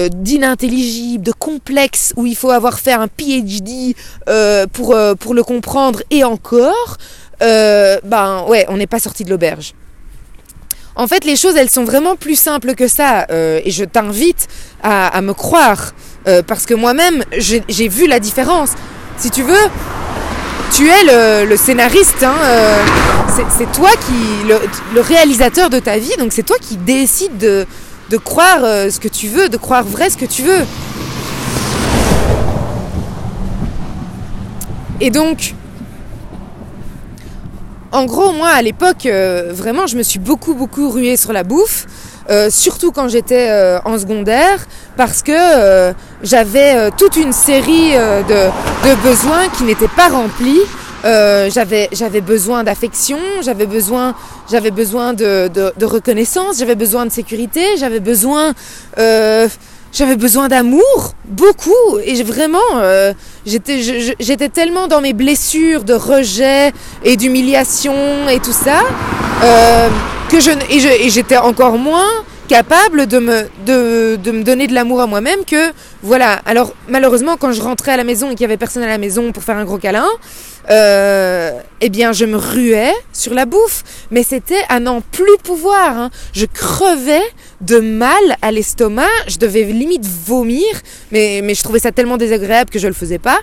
d'inintelligible, 0.09 1.21
de 1.21 1.33
complexe 1.33 2.13
où 2.15 2.25
il 2.25 2.37
faut 2.37 2.51
avoir 2.51 2.79
fait 2.79 2.93
un 2.93 3.09
PhD 3.09 3.93
pour 4.71 4.93
le 5.33 5.43
comprendre 5.43 6.01
et 6.11 6.23
encore, 6.23 6.95
ben 7.41 8.45
ouais 8.47 8.65
on 8.69 8.77
n'est 8.77 8.87
pas 8.87 8.99
sorti 8.99 9.25
de 9.25 9.29
l'auberge. 9.31 9.73
En 10.95 11.07
fait, 11.07 11.25
les 11.25 11.35
choses, 11.35 11.55
elles 11.55 11.69
sont 11.69 11.83
vraiment 11.83 12.15
plus 12.15 12.39
simples 12.39 12.73
que 12.73 12.87
ça, 12.87 13.27
et 13.29 13.69
je 13.69 13.83
t'invite 13.83 14.47
à, 14.81 15.21
me 15.21 15.33
croire. 15.33 15.93
Parce 16.47 16.65
que 16.65 16.73
moi-même, 16.73 17.23
j'ai 17.37 17.87
vu 17.87 18.07
la 18.07 18.19
différence. 18.19 18.71
Si 19.19 19.31
tu 19.31 19.41
veux, 19.41 19.55
tu 20.73 20.87
es 20.87 21.45
le, 21.45 21.57
scénariste, 21.57 22.21
hein, 22.21 22.35
euh, 22.43 22.83
c'est 23.57 23.71
toi 23.71 23.89
qui, 24.05 24.47
le, 24.93 25.01
réalisateur 25.01 25.71
de 25.71 25.79
ta 25.79 25.97
vie, 25.97 26.15
donc 26.19 26.31
c'est 26.31 26.43
toi 26.43 26.57
qui 26.61 26.77
décide 26.77 27.37
de, 27.37 27.65
de 28.11 28.17
croire 28.17 28.59
euh, 28.63 28.91
ce 28.91 28.99
que 28.99 29.07
tu 29.07 29.27
veux, 29.27 29.49
de 29.49 29.57
croire 29.57 29.83
vrai 29.83 30.11
ce 30.11 30.17
que 30.17 30.25
tu 30.25 30.43
veux. 30.43 30.65
Et 35.01 35.09
donc, 35.09 35.55
en 37.91 38.05
gros, 38.05 38.33
moi 38.33 38.49
à 38.49 38.61
l'époque, 38.61 39.07
euh, 39.07 39.51
vraiment, 39.51 39.87
je 39.87 39.97
me 39.97 40.03
suis 40.03 40.19
beaucoup, 40.19 40.53
beaucoup 40.53 40.89
ruée 40.89 41.17
sur 41.17 41.33
la 41.33 41.43
bouffe. 41.43 41.87
Euh, 42.29 42.49
surtout 42.49 42.91
quand 42.91 43.07
j'étais 43.07 43.49
euh, 43.49 43.79
en 43.85 43.97
secondaire, 43.97 44.65
parce 44.95 45.21
que 45.23 45.93
j'avais 46.23 46.91
toute 46.97 47.15
une 47.15 47.31
série 47.31 47.91
de, 47.93 49.03
besoins 49.03 49.47
qui 49.55 49.63
n'étaient 49.63 49.87
pas 49.87 50.09
remplis. 50.09 50.61
j'avais 51.03 51.87
j'avais 51.91 52.21
besoin 52.21 52.63
d'affection, 52.63 53.19
j'avais 53.41 53.67
besoin 53.67 54.15
j'avais 54.51 54.71
besoin 54.71 55.13
de, 55.13 55.49
de 55.53 55.85
reconnaissance, 55.85 56.57
j'avais 56.59 56.75
besoin 56.75 57.05
de 57.05 57.11
sécurité, 57.11 57.77
j'avais 57.77 57.99
besoin 57.99 58.53
j'avais 59.97 60.15
besoin 60.15 60.47
d'amour, 60.47 61.15
beaucoup, 61.25 61.97
et 62.03 62.21
vraiment, 62.21 62.59
euh, 62.75 63.13
j'étais 63.47 64.49
tellement 64.49 64.87
dans 64.87 65.01
mes 65.01 65.13
blessures 65.13 65.83
de 65.83 65.95
rejet 65.95 66.71
et 67.03 67.17
d'humiliation 67.17 68.29
et 68.29 68.39
tout 68.39 68.53
ça, 68.53 68.81
euh, 69.43 69.89
que 70.29 70.39
je, 70.39 70.51
et 70.69 71.09
j'étais 71.09 71.37
encore 71.37 71.79
moins 71.79 72.11
capable 72.47 73.07
de 73.07 73.19
me, 73.19 73.43
de, 73.65 74.15
de 74.15 74.31
me 74.31 74.43
donner 74.43 74.67
de 74.67 74.73
l'amour 74.73 75.01
à 75.01 75.07
moi-même 75.07 75.45
que, 75.45 75.71
voilà. 76.01 76.33
Alors, 76.45 76.73
malheureusement, 76.87 77.37
quand 77.37 77.51
je 77.51 77.61
rentrais 77.61 77.91
à 77.91 77.97
la 77.97 78.03
maison 78.03 78.27
et 78.27 78.31
qu'il 78.31 78.41
y 78.41 78.45
avait 78.45 78.57
personne 78.57 78.83
à 78.83 78.87
la 78.87 78.97
maison 78.97 79.31
pour 79.31 79.43
faire 79.43 79.57
un 79.57 79.65
gros 79.65 79.77
câlin, 79.77 80.07
euh, 80.69 81.51
eh 81.81 81.89
bien, 81.89 82.11
je 82.11 82.25
me 82.25 82.37
ruais 82.37 82.93
sur 83.13 83.33
la 83.33 83.45
bouffe. 83.45 83.83
Mais 84.11 84.23
c'était 84.23 84.61
à 84.69 84.79
n'en 84.79 85.01
plus 85.01 85.37
pouvoir. 85.43 85.97
Hein. 85.97 86.09
Je 86.33 86.45
crevais 86.45 87.23
de 87.61 87.79
mal 87.79 88.13
à 88.41 88.51
l'estomac. 88.51 89.07
Je 89.27 89.37
devais 89.37 89.63
limite 89.63 90.05
vomir. 90.05 90.65
Mais, 91.11 91.41
mais 91.43 91.53
je 91.53 91.63
trouvais 91.63 91.79
ça 91.79 91.91
tellement 91.91 92.17
désagréable 92.17 92.69
que 92.69 92.79
je 92.79 92.87
le 92.87 92.93
faisais 92.93 93.19
pas. 93.19 93.39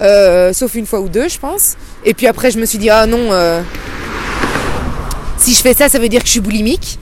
Euh, 0.00 0.52
sauf 0.52 0.74
une 0.74 0.86
fois 0.86 1.00
ou 1.00 1.08
deux, 1.08 1.28
je 1.28 1.38
pense. 1.38 1.76
Et 2.04 2.14
puis 2.14 2.26
après, 2.26 2.50
je 2.50 2.58
me 2.58 2.66
suis 2.66 2.78
dit, 2.78 2.90
ah 2.90 3.06
non, 3.06 3.32
euh, 3.32 3.62
si 5.38 5.54
je 5.54 5.60
fais 5.60 5.74
ça, 5.74 5.88
ça 5.88 5.98
veut 5.98 6.08
dire 6.08 6.20
que 6.20 6.26
je 6.26 6.32
suis 6.32 6.40
boulimique. 6.40 6.98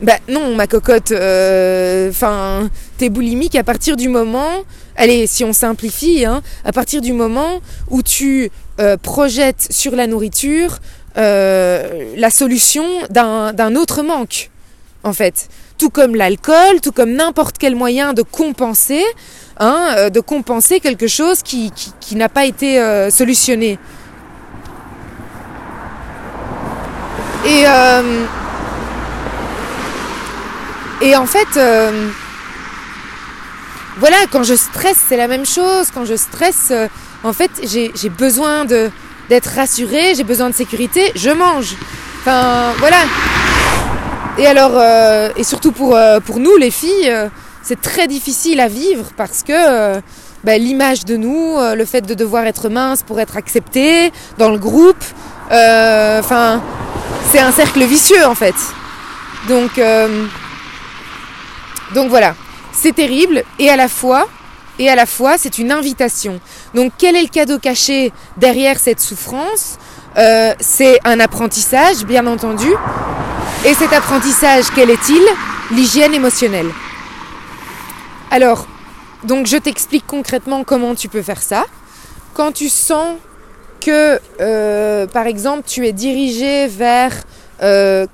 Bah 0.00 0.18
non, 0.28 0.54
ma 0.54 0.68
cocotte, 0.68 1.10
euh, 1.10 2.08
enfin, 2.10 2.70
t'es 2.98 3.08
boulimique 3.08 3.56
à 3.56 3.64
partir 3.64 3.96
du 3.96 4.08
moment, 4.08 4.62
allez, 4.94 5.26
si 5.26 5.42
on 5.42 5.52
simplifie, 5.52 6.24
hein, 6.24 6.40
à 6.64 6.70
partir 6.70 7.00
du 7.00 7.12
moment 7.12 7.60
où 7.90 8.00
tu 8.04 8.52
euh, 8.78 8.96
projettes 8.96 9.66
sur 9.70 9.96
la 9.96 10.06
nourriture 10.06 10.78
euh, 11.16 12.14
la 12.16 12.30
solution 12.30 12.84
d'un 13.10 13.74
autre 13.74 14.04
manque, 14.04 14.50
en 15.02 15.12
fait. 15.12 15.48
Tout 15.78 15.90
comme 15.90 16.14
l'alcool, 16.14 16.80
tout 16.80 16.92
comme 16.92 17.14
n'importe 17.14 17.58
quel 17.58 17.74
moyen 17.74 18.12
de 18.12 18.22
compenser, 18.22 19.02
hein, 19.58 20.10
de 20.10 20.20
compenser 20.20 20.78
quelque 20.78 21.08
chose 21.08 21.42
qui, 21.42 21.72
qui, 21.72 21.92
qui 21.98 22.14
n'a 22.14 22.28
pas 22.28 22.44
été 22.44 22.80
solutionné. 23.10 23.80
Et 27.46 27.64
et 31.00 31.16
en 31.16 31.26
fait, 31.26 31.56
euh, 31.56 32.08
voilà, 33.98 34.16
quand 34.32 34.42
je 34.42 34.54
stresse, 34.54 34.98
c'est 35.08 35.16
la 35.16 35.28
même 35.28 35.46
chose. 35.46 35.88
Quand 35.94 36.04
je 36.04 36.16
stresse, 36.16 36.68
euh, 36.70 36.88
en 37.22 37.32
fait, 37.32 37.50
j'ai 37.62 38.08
besoin 38.08 38.64
d'être 38.64 39.50
rassurée, 39.54 40.14
j'ai 40.16 40.24
besoin 40.24 40.50
de 40.50 40.54
sécurité, 40.54 41.12
je 41.14 41.30
mange. 41.30 41.76
Enfin, 42.20 42.72
voilà. 42.78 42.98
Et 44.38 44.46
alors, 44.46 44.72
euh, 44.74 45.30
et 45.36 45.44
surtout 45.44 45.72
pour, 45.72 45.98
pour 46.24 46.40
nous, 46.40 46.56
les 46.56 46.70
filles, 46.70 47.12
c'est 47.62 47.80
très 47.80 48.06
difficile 48.08 48.60
à 48.60 48.68
vivre 48.68 49.06
parce 49.16 49.42
que 49.42 50.00
bah, 50.44 50.58
l'image 50.58 51.04
de 51.04 51.16
nous, 51.16 51.56
le 51.76 51.84
fait 51.84 52.02
de 52.02 52.14
devoir 52.14 52.44
être 52.46 52.68
mince 52.68 53.02
pour 53.02 53.20
être 53.20 53.36
acceptée 53.36 54.12
dans 54.38 54.50
le 54.50 54.58
groupe, 54.58 55.04
enfin, 55.50 56.60
c'est 57.30 57.40
un 57.40 57.52
cercle 57.52 57.84
vicieux 57.84 58.24
en 58.26 58.34
fait. 58.34 58.54
Donc, 59.48 59.80
donc 61.94 62.08
voilà, 62.08 62.34
c'est 62.72 62.94
terrible 62.94 63.42
et 63.58 63.70
à 63.70 63.76
la 63.76 63.88
fois, 63.88 64.26
c'est 65.38 65.58
une 65.58 65.72
invitation. 65.72 66.40
Donc 66.74 66.92
quel 66.98 67.16
est 67.16 67.22
le 67.22 67.28
cadeau 67.28 67.58
caché 67.58 68.12
derrière 68.36 68.78
cette 68.78 69.00
souffrance? 69.00 69.78
Euh, 70.16 70.54
C'est 70.60 70.98
un 71.04 71.20
apprentissage, 71.20 72.04
bien 72.04 72.26
entendu. 72.26 72.68
Et 73.64 73.74
cet 73.74 73.92
apprentissage, 73.92 74.66
quel 74.74 74.90
est-il? 74.90 75.22
L'hygiène 75.72 76.14
émotionnelle. 76.14 76.70
Alors, 78.30 78.66
je 79.26 79.56
t'explique 79.56 80.06
concrètement 80.06 80.64
comment 80.64 80.94
tu 80.94 81.08
peux 81.08 81.22
faire 81.22 81.42
ça. 81.42 81.64
Quand 82.34 82.52
tu 82.52 82.68
sens 82.68 83.16
que, 83.80 84.20
euh, 84.40 85.06
par 85.06 85.26
exemple, 85.26 85.64
tu 85.66 85.86
es 85.86 85.92
dirigé 85.92 86.68
vers 86.68 87.12
euh, 87.62 88.06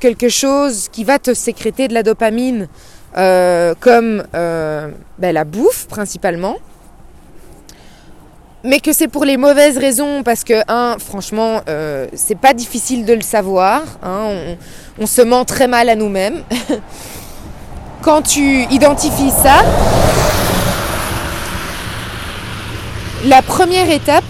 quelque, 0.00 0.28
chose 0.28 0.88
qui 0.90 1.04
va 1.04 1.18
te 1.18 1.34
sécréter 1.34 1.86
de 1.88 1.94
la 1.94 2.02
dopamine, 2.02 2.68
euh, 3.16 3.74
comme 3.78 4.24
euh, 4.34 4.88
ben, 5.18 5.34
la 5.34 5.44
bouffe 5.44 5.86
principalement, 5.86 6.56
mais 8.62 8.80
que 8.80 8.94
c'est 8.94 9.08
pour 9.08 9.26
les 9.26 9.36
mauvaises 9.36 9.76
raisons, 9.76 10.22
parce 10.22 10.44
que, 10.44 10.62
franchement, 10.98 11.60
c'est 12.14 12.38
pas 12.38 12.54
difficile 12.54 13.04
de 13.04 13.12
le 13.12 13.20
savoir, 13.20 13.82
hein, 14.02 14.56
on, 14.98 15.06
se 15.06 15.20
ment 15.20 15.44
très 15.44 15.68
mal 15.68 15.90
à 15.90 15.96
nous-mêmes. 15.96 16.42
Quand 18.02 18.22
tu 18.22 18.62
identifies 18.70 19.30
ça, 19.30 19.62
la 23.26 23.42
première 23.42 23.90
étape, 23.90 24.24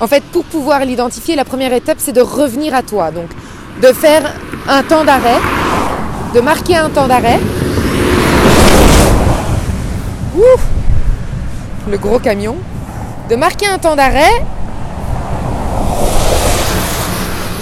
en 0.00 0.08
fait, 0.08 0.24
pour 0.24 0.44
pouvoir 0.44 0.84
l'identifier, 0.84 1.36
la 1.36 1.44
première 1.44 1.72
étape, 1.72 1.98
c'est 2.00 2.12
de 2.12 2.20
revenir 2.20 2.74
à 2.74 2.82
toi. 2.82 3.12
Donc, 3.12 3.30
de 3.82 3.92
faire 3.92 4.32
un 4.68 4.82
temps 4.84 5.04
d'arrêt, 5.04 5.40
de 6.34 6.40
marquer 6.40 6.76
un 6.76 6.88
temps 6.88 7.08
d'arrêt. 7.08 7.40
le 11.90 11.98
gros 11.98 12.18
camion. 12.18 12.56
De 13.28 13.36
marquer 13.36 13.66
un 13.66 13.78
temps 13.78 13.96
d'arrêt. 13.96 14.44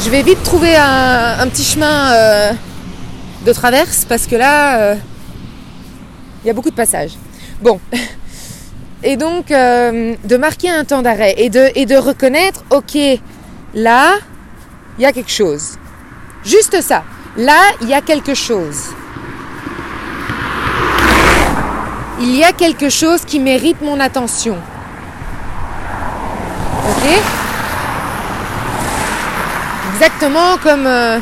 Je 0.04 0.10
vais 0.10 0.22
vite 0.22 0.42
trouver 0.42 0.76
un, 0.76 1.46
petit 1.48 1.64
chemin 1.64 2.12
euh, 2.12 2.52
de 3.44 3.52
traverse 3.52 4.04
parce 4.04 4.26
que 4.26 4.36
là, 4.36 4.78
euh, 4.78 4.94
il 6.44 6.46
y 6.46 6.50
a 6.50 6.52
beaucoup 6.52 6.70
de 6.70 6.74
passages. 6.74 7.12
Bon. 7.62 7.80
Et 9.02 9.16
donc, 9.16 9.50
euh, 9.50 10.14
de 10.22 10.36
marquer 10.36 10.68
un 10.68 10.84
temps 10.84 11.00
d'arrêt 11.00 11.34
et 11.38 11.48
de, 11.48 11.70
et 11.74 11.86
de 11.86 11.96
reconnaître, 11.96 12.64
ok, 12.68 12.98
là, 13.74 14.16
il 14.98 15.02
y 15.02 15.06
a 15.06 15.12
quelque 15.12 15.30
chose. 15.30 15.79
Juste 16.44 16.80
ça. 16.80 17.04
Là, 17.37 17.61
il 17.80 17.88
y 17.88 17.94
a 17.94 18.00
quelque 18.00 18.35
chose. 18.35 18.94
Il 22.20 22.35
y 22.37 22.44
a 22.44 22.52
quelque 22.52 22.90
chose 22.90 23.25
qui 23.25 23.40
mérite 23.40 23.80
mon 23.80 23.99
attention. 24.00 24.59
Ok? 26.88 27.23
Exactement 29.94 30.56
comme 30.62 30.87
euh, 30.87 31.18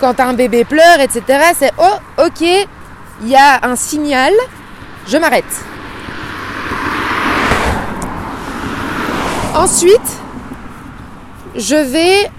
quand 0.00 0.20
un 0.20 0.34
bébé 0.34 0.64
pleure, 0.64 1.00
etc. 1.00 1.22
C'est 1.58 1.72
oh, 1.78 2.24
ok, 2.24 2.40
il 2.40 3.28
y 3.28 3.36
a 3.36 3.60
un 3.62 3.76
signal, 3.76 4.32
je 5.06 5.16
m'arrête. 5.16 5.44
Ensuite, 9.54 10.20
je 11.56 11.74
vais 11.74 12.30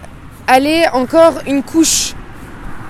aller 0.49 0.85
encore 0.93 1.35
une 1.45 1.61
couche 1.61 2.13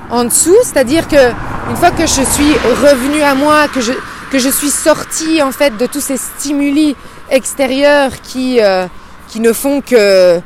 en 0.10 0.24
dessous, 0.24 0.56
c'est-à-dire 0.64 1.08
que 1.08 1.32
une 1.70 1.76
fois 1.76 1.92
que 1.92 2.08
je 2.08 2.24
suis 2.24 2.54
revenue 2.84 3.22
à 3.22 3.36
moi, 3.36 3.68
que 3.68 3.82
je, 3.82 3.92
que 4.32 4.40
je 4.40 4.50
suis 4.50 4.70
sortie 4.70 5.44
en 5.44 5.52
fait 5.52 5.76
de 5.78 5.86
tous 5.86 6.00
ces 6.00 6.18
stimuli 6.18 6.96
extérieurs 7.30 8.22
qui, 8.22 8.62
euh, 8.62 8.88
qui 9.28 9.42
ne 9.42 9.52
font 9.52 9.82
que 9.82 10.40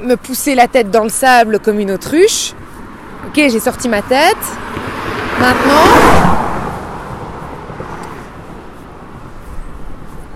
me 0.00 0.14
pousser 0.16 0.54
la 0.54 0.68
tête 0.68 0.90
dans 0.90 1.04
le 1.04 1.08
sable 1.10 1.58
comme 1.58 1.80
une 1.80 1.90
autruche. 1.90 2.52
Ok, 3.26 3.34
j'ai 3.36 3.60
sorti 3.60 3.88
ma 3.88 4.02
tête. 4.02 4.44
Maintenant, 5.40 5.88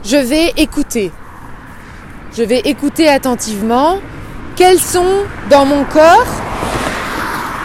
je 0.03 0.17
vais 0.17 0.53
écouter. 0.57 1.13
Je 2.37 2.43
vais 2.43 2.61
écouter 2.61 3.09
attentivement 3.09 4.01
quels 4.57 4.81
sont 4.81 5.25
dans 5.51 5.65
mon 5.65 5.85
corps, 5.85 6.27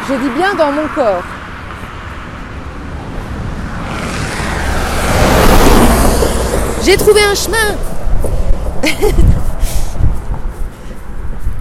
je 0.07 0.13
dis 0.13 0.29
bien 0.37 0.53
dans 0.55 0.71
mon 0.71 0.87
corps, 0.93 1.23
J'ai 6.83 6.97
trouvé 6.97 7.21
un 7.23 7.35
chemin. 7.35 7.75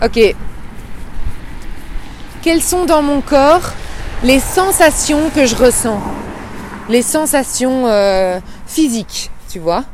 Ok. 0.02 0.34
Quelles 2.40 2.62
sont 2.62 2.86
dans 2.86 3.02
mon 3.02 3.20
corps 3.20 3.74
les 4.22 4.40
sensations 4.40 5.28
que 5.34 5.44
je 5.44 5.54
ressens? 5.54 6.00
Les 6.88 7.02
sensations 7.02 7.86
euh, 7.86 8.40
physiques, 8.66 9.30
tu 9.50 9.58
vois? 9.58 9.84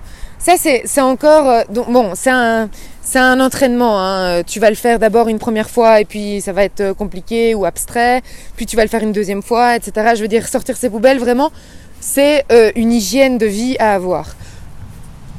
Ça, 0.47 0.53
c'est 0.59 1.01
encore... 1.01 1.51
Euh, 1.51 1.63
bon, 1.89 2.13
c'est 2.15 2.31
un, 2.31 3.41
entraînement. 3.41 4.01
Hein. 4.01 4.45
Tu 4.45 4.61
vas 4.61 4.71
le 4.71 4.77
faire 4.77 5.01
d'abord 5.01 5.27
une 5.27 5.41
première 5.41 5.69
fois 5.69 6.01
et 6.01 6.05
puis 6.05 6.41
ça 6.41 6.53
va 6.53 6.63
être 6.63 6.81
euh, 6.81 6.95
compliqué 6.95 7.57
ou 7.57 7.65
abstrait. 7.65 8.23
Puis 8.55 8.65
tu 8.65 8.77
vas 8.77 8.85
le 8.85 8.89
faire 8.89 9.03
une 9.03 9.11
deuxième 9.11 9.43
fois, 9.43 9.75
etc. 9.75 10.13
Je 10.15 10.23
veux 10.23 10.29
dire, 10.29 10.47
sortir 10.47 10.77
ses 10.77 10.89
poubelles, 10.89 11.19
vraiment, 11.19 11.51
c'est 11.99 12.45
euh, 12.53 12.71
une 12.77 12.93
hygiène 12.93 13.39
de 13.39 13.47
vie 13.47 13.77
à 13.81 13.95
avoir. 13.95 14.37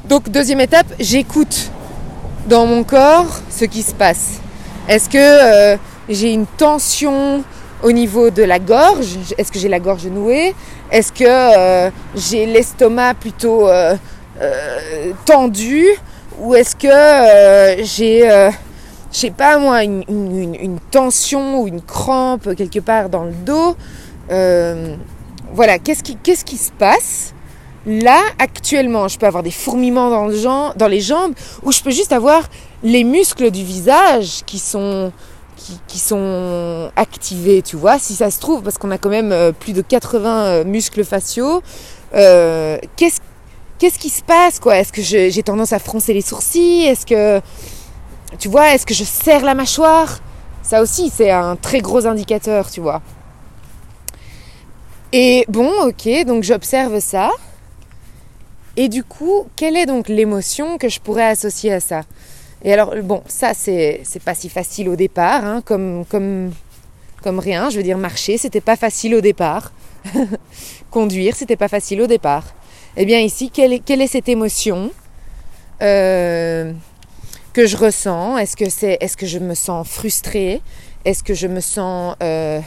Donc 0.09 0.27
deuxième 0.29 0.59
étape, 0.59 0.87
j'écoute 0.99 1.71
dans 2.49 2.65
mon 2.65 2.83
corps 2.83 3.39
ce 3.49 3.63
qui 3.63 3.83
se 3.83 3.93
passe. 3.93 4.41
Est-ce 4.89 5.07
que 5.07 5.17
euh, 5.17 5.77
j'ai 6.09 6.33
une 6.33 6.47
tension 6.47 7.45
au 7.81 7.93
niveau 7.93 8.29
de 8.29 8.43
la 8.43 8.59
gorge? 8.59 9.15
Est-ce 9.37 9.53
que 9.53 9.59
j'ai 9.59 9.69
la 9.69 9.79
gorge 9.79 10.05
nouée? 10.07 10.53
Est-ce 10.91 11.13
que 11.13 11.91
j'ai 12.13 12.45
l'estomac 12.45 13.13
plutôt 13.13 13.69
tendu 15.25 15.85
ou 16.39 16.55
est-ce 16.55 16.75
que 16.75 16.87
euh, 16.87 17.83
j'ai, 17.83 18.29
euh, 18.29 18.51
je 19.11 19.27
pas 19.29 19.57
moi, 19.57 19.83
une, 19.83 20.79
tension 20.91 21.61
ou 21.61 21.67
une 21.67 21.81
crampe 21.81 22.55
quelque 22.55 22.79
part 22.79 23.09
dans 23.09 23.23
le 23.23 23.31
dos 23.31 23.75
euh, 24.29 24.95
Voilà, 25.53 25.79
qu'est-ce 25.79 26.03
qui, 26.03 26.15
qu'est-ce 26.15 26.45
qui 26.45 26.57
se 26.57 26.71
passe 26.71 27.33
Là, 27.85 28.19
actuellement, 28.37 29.07
je 29.07 29.17
peux 29.17 29.25
avoir 29.25 29.43
des 29.43 29.51
fourmillements 29.51 30.09
dans, 30.09 30.27
le 30.27 30.77
dans 30.77 30.87
les 30.87 30.99
jambes 30.99 31.33
ou 31.63 31.71
je 31.71 31.81
peux 31.81 31.91
juste 31.91 32.11
avoir 32.11 32.49
les 32.83 33.05
muscles 33.05 33.49
du 33.49 33.63
visage 33.63 34.43
qui 34.45 34.59
sont, 34.59 35.13
qui, 35.87 35.97
sont 35.97 36.91
activés, 36.97 37.61
tu 37.61 37.77
vois, 37.77 37.97
si 37.97 38.13
ça 38.13 38.29
se 38.29 38.41
trouve, 38.41 38.61
parce 38.61 38.77
qu'on 38.77 38.91
a 38.91 38.97
quand 38.97 39.09
même 39.09 39.53
plus 39.53 39.71
de 39.71 39.81
80 39.81 40.65
muscles 40.65 41.05
faciaux. 41.05 41.63
qu'est-ce 42.11 43.21
qu'est-ce 43.77 43.99
qui 43.99 44.09
se 44.09 44.21
passe 44.21 44.59
quoi? 44.59 44.77
Est-ce 44.77 44.91
que 44.91 45.01
j'ai 45.01 45.43
tendance 45.43 45.73
à 45.73 45.79
froncer 45.79 46.13
les 46.13 46.21
sourcils? 46.21 46.83
Est-ce 46.83 47.05
que 47.05 47.41
tu 48.39 48.49
vois 48.49 48.73
Est-ce 48.73 48.85
que 48.85 48.93
je 48.93 49.03
serre 49.03 49.43
la 49.43 49.55
mâchoire? 49.55 50.19
Ça 50.63 50.81
aussi 50.81 51.11
c'est 51.13 51.31
un 51.31 51.55
très 51.55 51.81
gros 51.81 52.05
indicateur, 52.05 52.69
tu 52.69 52.81
vois. 52.81 53.01
Et 55.13 55.45
bon, 55.47 55.71
ok, 55.85 56.25
donc 56.25 56.43
j'observe 56.43 56.99
ça. 56.99 57.31
Et 58.75 58.89
du 58.89 59.03
coup, 59.03 59.47
quelle 59.55 59.75
est 59.77 59.85
donc 59.85 60.09
l'émotion 60.09 60.77
que 60.77 60.89
je 60.89 60.99
pourrais 60.99 61.25
associer 61.25 61.73
à 61.73 61.79
ça? 61.79 62.03
Et 62.63 62.73
alors, 62.73 62.93
bon, 63.03 63.23
ça 63.27 63.53
c'est 63.53 64.03
pas 64.25 64.35
si 64.35 64.49
facile 64.49 64.89
au 64.89 64.95
départ, 64.95 65.45
hein, 65.45 65.61
comme, 65.63 66.05
comme, 66.05 66.51
comme 67.23 67.39
rien. 67.39 67.69
Je 67.69 67.77
veux 67.77 67.83
dire, 67.83 67.97
marcher, 67.97 68.37
c'était 68.37 68.61
pas 68.61 68.75
facile 68.75 69.15
au 69.15 69.21
départ. 69.21 69.71
Conduire, 70.91 71.35
c'était 71.35 71.55
pas 71.55 71.67
facile 71.67 72.01
au 72.01 72.07
départ. 72.07 72.43
Eh 72.99 73.05
bien 73.05 73.19
ici, 73.19 73.51
quelle 73.51 73.73
est, 73.73 74.07
cette 74.07 74.27
émotion 74.27 74.89
euh, 75.83 76.73
que 77.53 77.67
je 77.67 77.77
ressens? 77.77 78.39
Est-ce 78.39 78.55
que, 79.15 79.27
je 79.27 79.37
me 79.37 79.53
sens 79.53 79.87
frustrée? 79.87 80.63
Est-ce 81.05 81.23
que 81.23 81.35
je 81.35 81.45
me 81.45 81.59
sens 81.59 82.15
euh, 82.23 82.59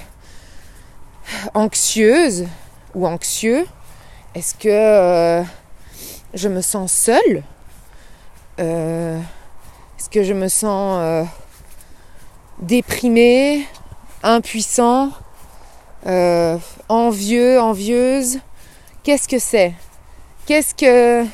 anxieuse 1.52 2.46
ou 2.94 3.08
anxieux? 3.08 3.66
Est-ce 4.36 4.54
que 4.54 4.68
euh, 4.68 5.42
je 6.34 6.48
me 6.48 6.60
sens 6.60 6.92
seule? 6.92 7.42
Est-ce 8.56 10.10
que 10.12 10.22
je 10.22 10.32
me 10.32 10.46
sens 10.46 11.26
déprimée, 12.62 13.66
impuissant, 14.22 15.10
envieux, 16.88 17.60
envieuse? 17.60 18.38
Qu'est-ce 19.02 19.26
que 19.26 19.40
c'est? 19.40 19.74
Qu'est-ce 20.50 20.74
que 20.74 21.24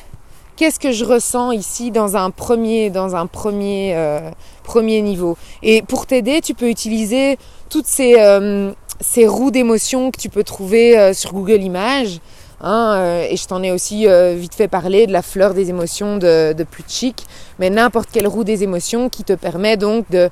qu'est-ce 0.57 0.79
que 0.79 0.91
je 0.91 1.03
ressens 1.03 1.51
ici 1.51 1.89
dans 1.89 2.15
un 2.15 2.29
premier 2.29 2.91
dans 2.91 3.15
un 3.15 3.25
premier 3.25 3.95
euh, 3.95 4.29
premier 4.63 5.01
niveau? 5.01 5.35
Et 5.63 5.81
pour 5.81 6.05
t'aider 6.05 6.39
tu 6.39 6.53
peux 6.53 6.69
utiliser 6.69 7.39
toutes 7.71 7.87
ces 7.87 8.13
euh, 8.19 8.71
ces 8.99 9.25
roues 9.25 9.49
d'émotions 9.49 10.11
que 10.11 10.19
tu 10.19 10.29
peux 10.29 10.43
trouver 10.43 10.99
euh, 10.99 11.13
sur 11.13 11.33
Google 11.33 11.63
Images 11.63 12.19
hein, 12.61 13.23
et 13.27 13.35
je 13.35 13.47
t'en 13.47 13.63
ai 13.63 13.71
aussi 13.71 14.05
vite 14.35 14.53
fait 14.53 14.67
parler 14.67 15.07
de 15.07 15.13
la 15.13 15.23
fleur 15.23 15.55
des 15.55 15.71
émotions 15.71 16.17
de, 16.17 16.53
de 16.53 16.65
chic 16.87 17.25
mais 17.57 17.71
n'importe 17.71 18.09
quelle 18.11 18.27
roue 18.27 18.43
des 18.43 18.61
émotions 18.61 19.09
qui 19.09 19.23
te 19.23 19.33
permet 19.33 19.77
donc 19.77 20.07
de 20.11 20.29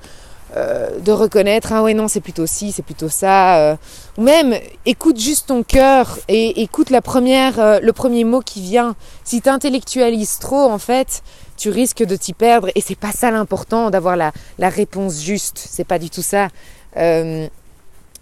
euh, 0.55 0.99
de 0.99 1.11
reconnaître 1.11 1.73
ah 1.73 1.83
ouais 1.83 1.93
non 1.93 2.07
c'est 2.07 2.21
plutôt 2.21 2.45
ci 2.45 2.71
c'est 2.71 2.81
plutôt 2.81 3.09
ça 3.09 3.57
euh. 3.57 3.75
ou 4.17 4.21
même 4.21 4.55
écoute 4.85 5.19
juste 5.19 5.47
ton 5.47 5.63
cœur 5.63 6.17
et 6.29 6.61
écoute 6.61 6.91
la 6.91 7.01
première 7.01 7.59
euh, 7.59 7.79
le 7.81 7.91
premier 7.91 8.23
mot 8.23 8.39
qui 8.39 8.61
vient. 8.61 8.95
Si 9.25 9.41
tu 9.41 9.49
intellectualises 9.49 10.39
trop 10.39 10.71
en 10.71 10.77
fait 10.77 11.23
tu 11.57 11.69
risques 11.69 12.05
de 12.05 12.15
t'y 12.15 12.31
perdre 12.31 12.69
et 12.73 12.79
c'est 12.79 12.97
pas 12.97 13.11
ça 13.11 13.31
l'important 13.31 13.89
d'avoir 13.89 14.15
la, 14.15 14.31
la, 14.57 14.69
réponse 14.69 15.21
juste. 15.21 15.57
C'est 15.57 15.83
pas 15.83 15.99
du 15.99 16.09
tout 16.09 16.21
ça. 16.21 16.47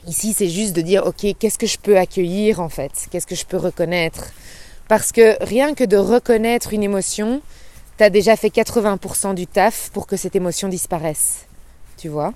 Ici 0.08 0.34
c'est 0.34 0.50
juste 0.50 0.76
de 0.76 0.82
dire 0.82 1.06
ok 1.06 1.36
qu'est-ce 1.38 1.60
que 1.60 1.68
je 1.68 1.78
peux 1.78 2.00
accueillir 2.00 2.62
en 2.62 2.70
fait? 2.70 2.92
Qu'est-ce 3.12 3.28
que 3.28 3.36
je 3.36 3.46
peux 3.46 3.58
reconnaître? 3.58 4.32
Parce 4.88 5.12
que 5.12 5.38
rien 5.44 5.76
que 5.76 5.84
de 5.84 5.98
reconnaître 5.98 6.74
une 6.74 6.82
émotion 6.82 7.42
tu 8.00 8.04
as 8.04 8.10
déjà 8.10 8.36
fait 8.36 8.48
80% 8.48 9.36
du 9.36 9.46
taf 9.46 9.92
pour 9.94 10.08
que 10.08 10.18
cette 10.18 10.36
émotion 10.36 10.68
disparaisse 10.68 11.46
tu 12.04 12.10
vois. 12.10 12.34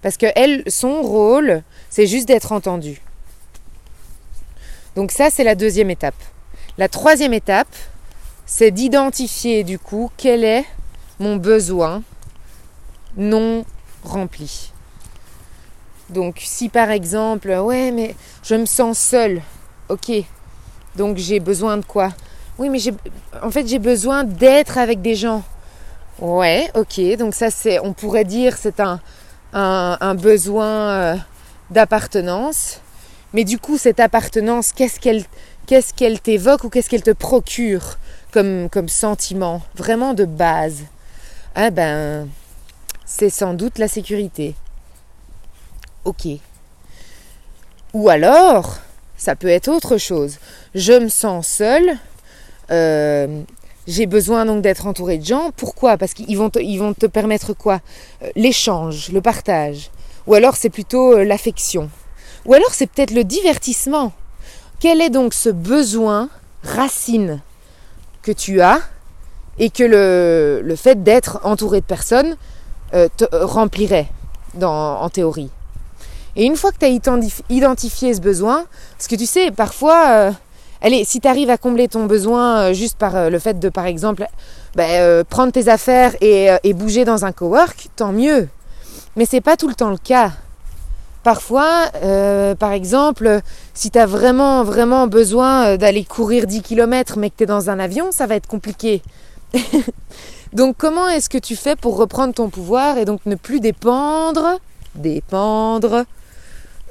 Parce 0.00 0.16
que 0.16 0.26
elle, 0.36 0.62
son 0.68 1.02
rôle, 1.02 1.64
c'est 1.90 2.06
juste 2.06 2.28
d'être 2.28 2.52
entendue. 2.52 3.00
Donc 4.94 5.10
ça, 5.10 5.28
c'est 5.28 5.42
la 5.42 5.56
deuxième 5.56 5.90
étape. 5.90 6.14
La 6.76 6.88
troisième 6.88 7.34
étape, 7.34 7.74
c'est 8.46 8.70
d'identifier 8.70 9.64
du 9.64 9.76
coup 9.76 10.08
quel 10.16 10.44
est 10.44 10.64
mon 11.18 11.34
besoin 11.34 12.04
non 13.16 13.64
rempli. 14.04 14.70
Donc 16.10 16.36
si 16.38 16.68
par 16.68 16.90
exemple, 16.90 17.50
ouais, 17.50 17.90
mais 17.90 18.14
je 18.44 18.54
me 18.54 18.66
sens 18.66 18.96
seule, 19.00 19.42
ok. 19.88 20.12
Donc 20.94 21.16
j'ai 21.16 21.40
besoin 21.40 21.76
de 21.76 21.84
quoi? 21.84 22.10
Oui, 22.56 22.68
mais 22.68 22.78
j'ai, 22.78 22.94
en 23.42 23.50
fait, 23.50 23.66
j'ai 23.66 23.80
besoin 23.80 24.22
d'être 24.22 24.78
avec 24.78 25.02
des 25.02 25.16
gens. 25.16 25.42
Ouais, 26.20 26.70
ok. 26.74 27.00
Donc 27.18 27.34
ça, 27.34 27.50
c'est, 27.50 27.78
on 27.80 27.92
pourrait 27.92 28.24
dire, 28.24 28.56
c'est 28.56 28.80
un, 28.80 29.00
un, 29.52 30.14
besoin 30.14 30.90
euh, 30.90 31.16
d'appartenance. 31.70 32.80
Mais 33.32 33.44
du 33.44 33.58
coup, 33.58 33.78
cette 33.78 34.00
appartenance, 34.00 34.72
qu'est-ce 34.72 34.98
qu'elle, 35.00 35.24
qu'est-ce 35.66 35.94
qu'elle 35.94 36.20
t'évoque 36.20 36.64
ou 36.64 36.70
qu'est-ce 36.70 36.88
qu'elle 36.88 37.02
te 37.02 37.10
procure 37.10 37.98
comme, 38.32 38.68
comme 38.70 38.88
sentiment, 38.88 39.62
vraiment 39.74 40.14
de 40.14 40.24
base? 40.24 40.82
Ah 41.54 41.70
ben, 41.70 42.28
c'est 43.04 43.30
sans 43.30 43.54
doute 43.54 43.78
la 43.78 43.88
sécurité. 43.88 44.54
Ok. 46.04 46.26
Ou 47.92 48.08
alors, 48.08 48.78
ça 49.16 49.36
peut 49.36 49.48
être 49.48 49.68
autre 49.68 49.98
chose. 49.98 50.38
Je 50.74 50.92
me 50.92 51.08
sens 51.08 51.46
seule. 51.46 51.96
Euh, 52.70 53.42
j'ai 53.88 54.04
besoin 54.06 54.44
donc 54.44 54.62
d'être 54.62 54.86
entouré 54.86 55.16
de 55.18 55.24
gens. 55.24 55.50
Pourquoi? 55.56 55.96
Parce 55.96 56.12
qu'ils 56.12 56.36
vont, 56.36 56.50
te, 56.50 56.58
ils 56.58 56.76
vont 56.76 56.92
te 56.92 57.06
permettre 57.06 57.54
quoi? 57.54 57.80
Euh, 58.22 58.28
L'échange, 58.36 59.10
le 59.10 59.20
partage. 59.20 59.90
Ou 60.26 60.34
alors 60.34 60.56
c'est 60.56 60.68
plutôt 60.68 61.14
euh, 61.14 61.24
l'affection. 61.24 61.90
Ou 62.44 62.52
alors 62.54 62.72
c'est 62.72 62.86
peut-être 62.86 63.12
le 63.12 63.24
divertissement. 63.24 64.12
Quel 64.78 65.00
est 65.00 65.10
donc 65.10 65.34
ce 65.34 65.48
besoin 65.48 66.28
racine 66.62 67.40
que 68.22 68.30
tu 68.30 68.60
as 68.60 68.80
et 69.58 69.70
que 69.70 69.82
le, 70.62 70.76
fait 70.76 71.02
d'être 71.02 71.40
entouré 71.42 71.80
de 71.80 71.86
personnes 71.86 72.36
euh, 72.92 73.08
te 73.16 73.24
remplirait 73.34 74.08
en 74.62 75.08
théorie? 75.08 75.50
Et 76.36 76.44
une 76.44 76.56
fois 76.56 76.70
que 76.72 76.78
tu 76.78 76.84
as 76.84 77.30
identifié 77.48 78.14
ce 78.14 78.20
besoin, 78.20 78.66
parce 78.96 79.08
que 79.08 79.16
tu 79.16 79.26
sais, 79.26 79.50
parfois 79.50 80.34
allez, 80.82 81.04
si 81.04 81.20
tu 81.20 81.28
arrives 81.28 81.50
à 81.50 81.56
combler 81.56 81.88
ton 81.88 82.06
besoin 82.06 82.58
euh, 82.58 82.72
juste 82.72 82.96
par 82.98 83.16
euh, 83.16 83.30
le 83.30 83.38
fait 83.38 83.58
de, 83.58 83.68
par 83.68 83.86
exemple, 83.86 84.26
bah, 84.74 84.84
euh, 84.88 85.24
prendre 85.24 85.52
tes 85.52 85.68
affaires 85.68 86.14
et, 86.20 86.50
bouger 86.74 87.04
dans 87.04 87.24
un 87.24 87.32
cowork, 87.32 87.88
tant 87.96 88.12
mieux. 88.12 88.48
Mais 89.16 89.24
c'est 89.24 89.40
pas 89.40 89.56
tout 89.56 89.68
le 89.68 89.74
temps 89.74 89.90
le 89.90 89.98
cas. 89.98 90.32
Parfois, 91.24 91.90
par 92.58 92.72
exemple, 92.72 93.40
si 93.74 93.90
tu 93.90 93.98
as 93.98 94.06
vraiment, 94.06 94.62
vraiment 94.62 95.08
besoin 95.08 95.76
d'aller 95.76 96.04
courir 96.04 96.46
10 96.46 96.62
km 96.62 97.18
mais 97.18 97.28
que 97.28 97.36
tu 97.38 97.42
es 97.42 97.46
dans 97.46 97.68
un 97.68 97.80
avion, 97.80 98.12
ça 98.12 98.26
va 98.26 98.36
être 98.36 98.46
compliqué. 98.46 99.02
donc 100.52 100.76
comment 100.78 101.08
est-ce 101.08 101.28
que 101.28 101.36
tu 101.36 101.56
fais 101.56 101.74
pour 101.74 101.96
reprendre 101.96 102.32
ton 102.32 102.48
pouvoir 102.48 102.96
et 102.96 103.04
donc 103.04 103.26
ne 103.26 103.34
plus 103.34 103.60
dépendre, 103.60 104.58
dépendre 104.94 106.04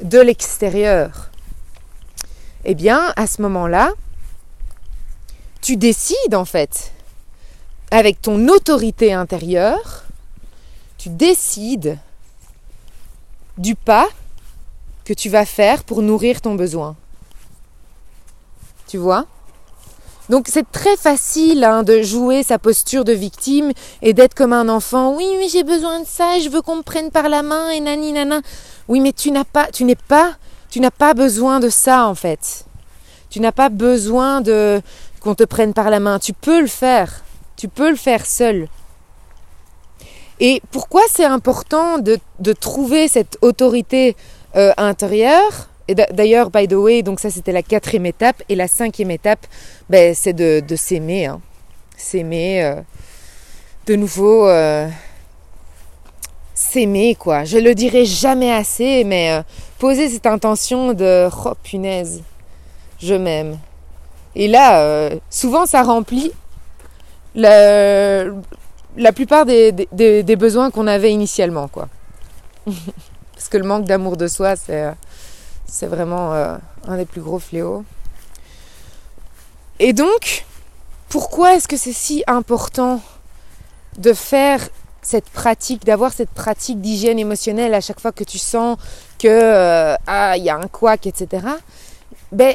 de 0.04 0.20
l'extérieur? 0.20 1.32
Eh 2.66 2.76
bien, 2.76 3.14
à 3.16 3.28
ce 3.28 3.42
moment-là, 3.42 3.94
tu 5.62 5.78
décides 5.78 6.36
en 6.36 6.46
fait. 6.46 6.92
avec 7.92 8.22
ton 8.22 8.48
autorité 8.50 9.14
intérieure, 9.14 10.04
tu 10.98 11.10
décides 11.10 11.98
du 13.58 13.76
pas 13.76 14.08
que 15.06 15.14
tu 15.14 15.30
vas 15.30 15.46
faire 15.46 15.84
pour 15.84 16.02
nourrir 16.02 16.42
ton 16.42 16.56
besoin. 16.56 16.96
Tu 18.88 18.98
vois? 18.98 19.26
Donc 20.30 20.48
c'est 20.50 20.70
très 20.70 20.98
facile 20.98 21.64
hein, 21.64 21.84
de 21.84 22.02
jouer 22.02 22.44
sa 22.44 22.60
posture 22.60 23.06
de 23.06 23.14
victime 23.14 23.72
et 24.02 24.14
d'être 24.14 24.34
comme 24.34 24.52
un 24.52 24.68
enfant. 24.68 25.16
Oui, 25.16 25.26
mais 25.38 25.48
j'ai 25.48 25.64
besoin 25.64 26.02
de 26.02 26.08
ça, 26.08 26.40
je 26.40 26.50
veux 26.50 26.62
qu'on 26.62 26.78
me 26.78 26.82
prenne 26.82 27.12
par 27.12 27.30
la 27.30 27.42
main 27.42 27.70
et 27.70 27.80
nani 27.80 28.12
nana. 28.12 28.42
Oui, 28.90 29.00
mais 29.00 29.14
tu 29.14 29.32
n'as 29.32 29.46
pas, 29.46 29.68
tu 29.72 29.86
n'es 29.86 29.96
pas, 29.96 30.36
tu 30.70 30.80
n'as 30.80 30.92
pas 30.92 31.14
besoin 31.14 31.60
de 31.60 31.70
ça 31.70 32.08
en 32.08 32.16
fait. 32.16 32.66
Tu 33.30 33.40
n'as 33.40 33.52
pas 33.52 33.70
besoin 33.70 34.42
de 34.42 34.82
qu'on 35.20 35.36
te 35.36 35.44
prenne 35.44 35.74
par 35.74 35.90
la 35.90 36.00
main. 36.00 36.20
Tu 36.20 36.34
peux 36.34 36.62
le 36.62 36.68
faire. 36.68 37.24
Tu 37.56 37.68
peux 37.68 37.90
le 37.90 37.96
faire 37.96 38.26
seul. 38.26 38.68
Et 40.40 40.62
pourquoi 40.72 41.02
c'est 41.10 41.26
important 41.26 41.98
de, 41.98 42.20
de, 42.40 42.54
trouver 42.54 43.08
cette 43.08 43.38
autorité 43.42 44.16
euh, 44.56 44.72
intérieure? 44.78 45.70
Et 45.88 45.96
d'ailleurs, 45.96 46.52
by 46.52 46.68
the 46.68 46.74
way, 46.74 47.02
donc 47.02 47.20
ça 47.20 47.32
c'était 47.32 47.52
la 47.52 47.64
quatrième 47.64 48.06
étape. 48.06 48.44
Et 48.48 48.56
la 48.56 48.68
cinquième 48.68 49.10
étape, 49.10 49.48
ben, 49.90 50.14
c'est 50.14 50.34
de, 50.34 50.62
de 50.66 50.76
s'aimer. 50.76 51.26
Hein. 51.26 51.42
S'aimer. 51.98 52.64
Euh, 52.64 52.82
de 53.88 53.96
nouveau, 53.96 54.48
euh, 54.48 54.88
s'aimer 56.54 57.16
quoi. 57.16 57.46
Je 57.46 57.58
le 57.58 57.74
dirai 57.74 58.06
jamais 58.06 58.52
assez, 58.52 59.04
mais 59.06 59.42
poser 59.80 60.10
cette 60.10 60.26
intention 60.26 60.94
de 60.94 61.30
oh 61.46 61.54
punaise, 61.64 62.22
je 63.00 63.14
m'aime. 63.14 63.58
Et 64.36 64.48
là, 64.48 65.10
souvent 65.30 65.66
ça 65.66 65.84
remplit 65.84 66.32
la, 67.36 68.32
plupart 69.14 69.46
des, 69.46 69.72
des, 69.72 70.36
besoins 70.36 70.72
qu'on 70.72 70.88
avait 70.88 71.12
initialement 71.12 71.68
quoi. 71.68 71.88
Parce 72.66 73.50
que 73.50 73.58
le 73.58 73.64
manque 73.66 73.86
d'amour 73.86 74.18
de 74.18 74.28
soi, 74.28 74.56
c'est 74.56 74.94
c'est 75.68 75.88
vraiment 75.88 76.34
euh, 76.34 76.58
un 76.88 76.98
des 76.98 77.06
plus 77.06 77.22
gros 77.22 77.40
fléaux. 77.40 77.84
Et 79.80 79.94
donc, 79.94 80.46
pourquoi 81.10 81.56
est-ce 81.56 81.68
que 81.68 81.78
c'est 81.78 81.94
si 81.94 82.24
important 82.26 83.02
de 83.98 84.14
faire 84.14 84.68
cette 85.08 85.30
pratique, 85.30 85.86
d'avoir 85.86 86.12
cette 86.12 86.30
pratique 86.30 86.82
d'hygiène 86.82 87.18
émotionnelle 87.18 87.74
à 87.74 87.82
chaque 87.82 88.00
fois 88.00 88.12
que 88.12 88.26
tu 88.26 88.38
sens 88.38 88.78
que 89.18 89.28
euh, 89.28 89.96
ah 90.06 90.38
il 90.38 90.44
y 90.44 90.50
a 90.50 90.58
un 90.58 90.68
couac, 90.68 91.08
etc. 91.08 91.48
Ben 92.32 92.54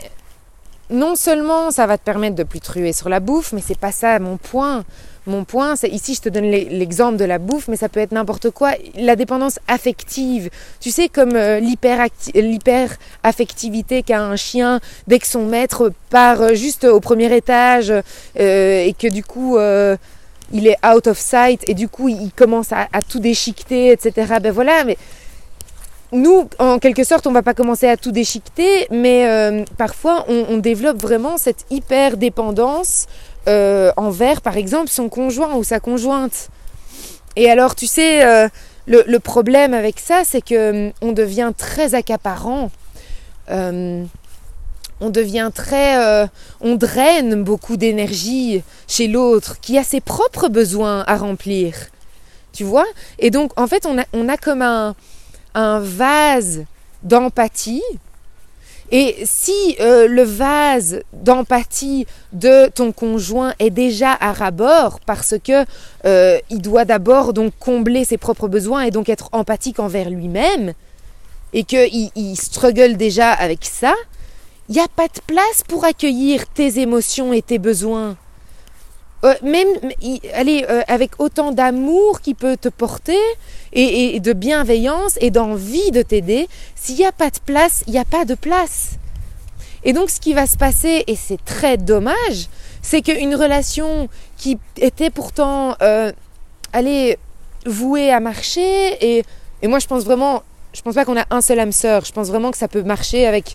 non 0.90 1.16
seulement 1.16 1.70
ça 1.70 1.86
va 1.86 1.96
te 1.96 2.04
permettre 2.04 2.36
de 2.36 2.42
plus 2.42 2.60
truer 2.60 2.92
sur 2.92 3.08
la 3.08 3.20
bouffe, 3.20 3.52
mais 3.52 3.62
c'est 3.66 3.78
pas 3.78 3.92
ça 3.92 4.18
mon 4.18 4.36
point. 4.36 4.84
Mon 5.24 5.44
point, 5.44 5.76
ici, 5.84 6.16
je 6.16 6.20
te 6.20 6.28
donne 6.28 6.50
l'exemple 6.50 7.16
de 7.16 7.24
la 7.24 7.38
bouffe, 7.38 7.68
mais 7.68 7.76
ça 7.76 7.88
peut 7.88 8.00
être 8.00 8.10
n'importe 8.10 8.50
quoi. 8.50 8.72
La 8.96 9.14
dépendance 9.14 9.60
affective. 9.68 10.50
Tu 10.80 10.90
sais, 10.90 11.08
comme 11.08 11.36
euh, 11.36 11.60
l'hyper-affectivité 11.60 14.02
qu'a 14.02 14.20
un 14.20 14.34
chien 14.34 14.80
dès 15.06 15.20
que 15.20 15.28
son 15.28 15.46
maître 15.46 15.92
part 16.10 16.42
euh, 16.42 16.54
juste 16.54 16.82
au 16.82 16.98
premier 16.98 17.32
étage 17.36 17.92
et 18.34 18.96
que 18.98 19.08
du 19.08 19.22
coup, 19.22 19.58
il 20.52 20.66
est 20.66 20.76
out 20.86 21.06
of 21.06 21.18
sight 21.18 21.68
et 21.68 21.74
du 21.74 21.88
coup, 21.88 22.08
il 22.08 22.32
commence 22.32 22.72
à, 22.72 22.86
tout 23.08 23.18
déchiqueter, 23.18 23.90
etc. 23.90 24.34
Ben 24.42 24.52
voilà, 24.52 24.84
mais 24.84 24.96
nous, 26.12 26.48
en 26.58 26.78
quelque 26.78 27.04
sorte, 27.04 27.26
on 27.26 27.32
va 27.32 27.42
pas 27.42 27.54
commencer 27.54 27.88
à 27.88 27.96
tout 27.96 28.12
déchiqueter, 28.12 28.86
mais 28.90 29.64
parfois, 29.78 30.26
on, 30.28 30.58
développe 30.58 31.00
vraiment 31.00 31.38
cette 31.38 31.64
hyper 31.70 32.16
dépendance 32.18 33.06
euh, 33.48 33.90
envers, 33.96 34.40
par 34.40 34.56
exemple, 34.56 34.88
son 34.88 35.08
conjoint 35.08 35.54
ou 35.56 35.64
sa 35.64 35.80
conjointe. 35.80 36.48
Et 37.34 37.50
alors, 37.50 37.74
tu 37.74 37.86
sais, 37.86 38.24
euh, 38.24 38.48
le, 38.86 39.18
problème 39.18 39.74
avec 39.74 39.98
ça, 39.98 40.22
c'est 40.24 40.42
que 40.42 40.88
hum, 40.88 40.92
on 41.00 41.12
devient 41.12 41.52
très 41.56 41.94
accaparant. 41.94 42.70
Euh, 45.02 45.06
on 45.06 45.10
devient 45.10 45.50
très, 45.54 46.28
on 46.60 46.76
draine 46.76 47.42
beaucoup 47.42 47.76
d'énergie 47.76 48.62
chez 48.88 49.08
l'autre 49.08 49.58
qui 49.60 49.78
a 49.78 49.84
ses 49.84 50.00
propres 50.00 50.48
besoins 50.48 51.04
à 51.06 51.16
remplir. 51.16 51.74
Tu 52.52 52.64
vois? 52.64 52.86
Et 53.18 53.30
donc, 53.30 53.52
en 53.58 53.66
fait, 53.66 53.86
on 53.86 53.98
a, 53.98 54.04
on 54.12 54.28
a 54.28 54.36
comme 54.36 54.62
un, 54.62 54.94
un 55.54 55.80
vase 55.80 56.64
d'empathie 57.02 57.82
et 58.92 59.16
si 59.24 59.76
euh, 59.80 60.06
le 60.06 60.22
vase 60.22 61.00
d'empathie 61.14 62.06
de 62.34 62.68
ton 62.68 62.92
conjoint 62.92 63.54
est 63.58 63.70
déjà 63.70 64.12
à 64.20 64.34
rabord 64.34 65.00
parce 65.00 65.34
que 65.42 65.64
euh, 66.04 66.38
il 66.50 66.60
doit 66.60 66.84
d'abord 66.84 67.32
donc 67.32 67.54
combler 67.58 68.04
ses 68.04 68.18
propres 68.18 68.48
besoins 68.48 68.82
et 68.82 68.90
donc 68.90 69.08
être 69.08 69.30
empathique 69.32 69.80
envers 69.80 70.10
lui-même 70.10 70.74
et 71.54 71.64
qu'il 71.64 72.10
il 72.14 72.36
struggle 72.36 72.98
déjà 72.98 73.32
avec 73.32 73.64
ça, 73.64 73.94
il 74.72 74.76
n'y 74.76 74.80
a 74.80 74.88
pas 74.88 75.06
de 75.06 75.20
place 75.26 75.62
pour 75.68 75.84
accueillir 75.84 76.46
tes 76.46 76.80
émotions 76.80 77.34
et 77.34 77.42
tes 77.42 77.58
besoins. 77.58 78.16
Euh, 79.22 79.34
même 79.42 79.68
allez, 80.32 80.64
euh, 80.66 80.80
avec 80.88 81.20
autant 81.20 81.52
d'amour 81.52 82.22
qui 82.22 82.32
peut 82.32 82.56
te 82.56 82.70
porter 82.70 83.18
et, 83.74 84.18
de 84.18 84.32
bienveillance 84.32 85.18
et 85.20 85.30
d'envie 85.30 85.90
de 85.90 86.00
t'aider, 86.00 86.48
s'il 86.74 86.96
n'y 86.96 87.04
a 87.04 87.12
pas 87.12 87.28
de 87.28 87.38
place, 87.44 87.84
il 87.86 87.92
n'y 87.92 87.98
a 87.98 88.06
pas 88.06 88.24
de 88.24 88.34
place. 88.34 88.92
Et 89.84 89.92
donc 89.92 90.08
ce 90.08 90.20
qui 90.20 90.32
va 90.32 90.46
se 90.46 90.56
passer, 90.56 91.04
et 91.06 91.16
c'est 91.16 91.44
très 91.44 91.76
dommage, 91.76 92.48
c'est 92.80 93.02
qu'une 93.02 93.34
relation 93.34 94.08
qui 94.38 94.58
était 94.78 95.10
pourtant, 95.10 95.76
euh, 95.82 96.12
allez, 96.72 97.18
vouée 97.66 98.10
à 98.10 98.20
marcher, 98.20 98.96
et, 99.06 99.22
et 99.60 99.68
moi 99.68 99.80
je 99.80 99.86
pense 99.86 100.04
vraiment, 100.04 100.42
je 100.72 100.80
pense 100.80 100.94
pas 100.94 101.04
qu'on 101.04 101.18
a 101.18 101.26
un 101.28 101.42
seul 101.42 101.60
âme 101.60 101.72
sœur, 101.72 102.06
je 102.06 102.12
pense 102.12 102.28
vraiment 102.28 102.50
que 102.50 102.56
ça 102.56 102.68
peut 102.68 102.82
marcher 102.82 103.26
avec 103.26 103.54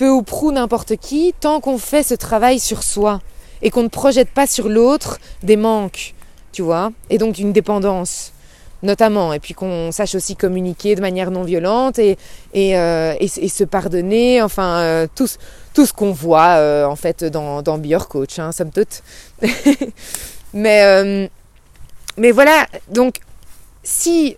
peu 0.00 0.08
ou 0.08 0.22
prou 0.22 0.50
n'importe 0.50 0.96
qui, 0.96 1.34
tant 1.40 1.60
qu'on 1.60 1.76
fait 1.76 2.02
ce 2.02 2.14
travail 2.14 2.58
sur 2.58 2.82
soi 2.82 3.20
et 3.60 3.68
qu'on 3.68 3.82
ne 3.82 3.88
projette 3.88 4.30
pas 4.30 4.46
sur 4.46 4.70
l'autre 4.70 5.18
des 5.42 5.58
manques, 5.58 6.14
tu 6.52 6.62
vois, 6.62 6.90
et 7.10 7.18
donc 7.18 7.38
une 7.38 7.52
dépendance 7.52 8.32
notamment, 8.82 9.34
et 9.34 9.40
puis 9.40 9.52
qu'on 9.52 9.92
sache 9.92 10.14
aussi 10.14 10.36
communiquer 10.36 10.94
de 10.94 11.02
manière 11.02 11.30
non 11.30 11.42
violente 11.42 11.98
et, 11.98 12.16
et, 12.54 12.78
euh, 12.78 13.14
et, 13.20 13.28
se 13.28 13.62
pardonner, 13.62 14.40
enfin 14.40 14.78
euh, 14.78 15.06
tout, 15.14 15.28
tout 15.74 15.84
ce 15.84 15.92
qu'on 15.92 16.12
voit 16.12 16.56
euh, 16.56 16.86
en 16.86 16.96
fait 16.96 17.22
dans, 17.22 17.60
dans 17.60 17.76
Be 17.76 17.94
Coach, 17.98 18.38
hein, 18.38 18.52
somme 18.52 18.70
toute. 18.70 19.02
mais, 20.54 21.28
mais 22.16 22.30
voilà, 22.30 22.66
donc 22.88 23.16
si 23.82 24.34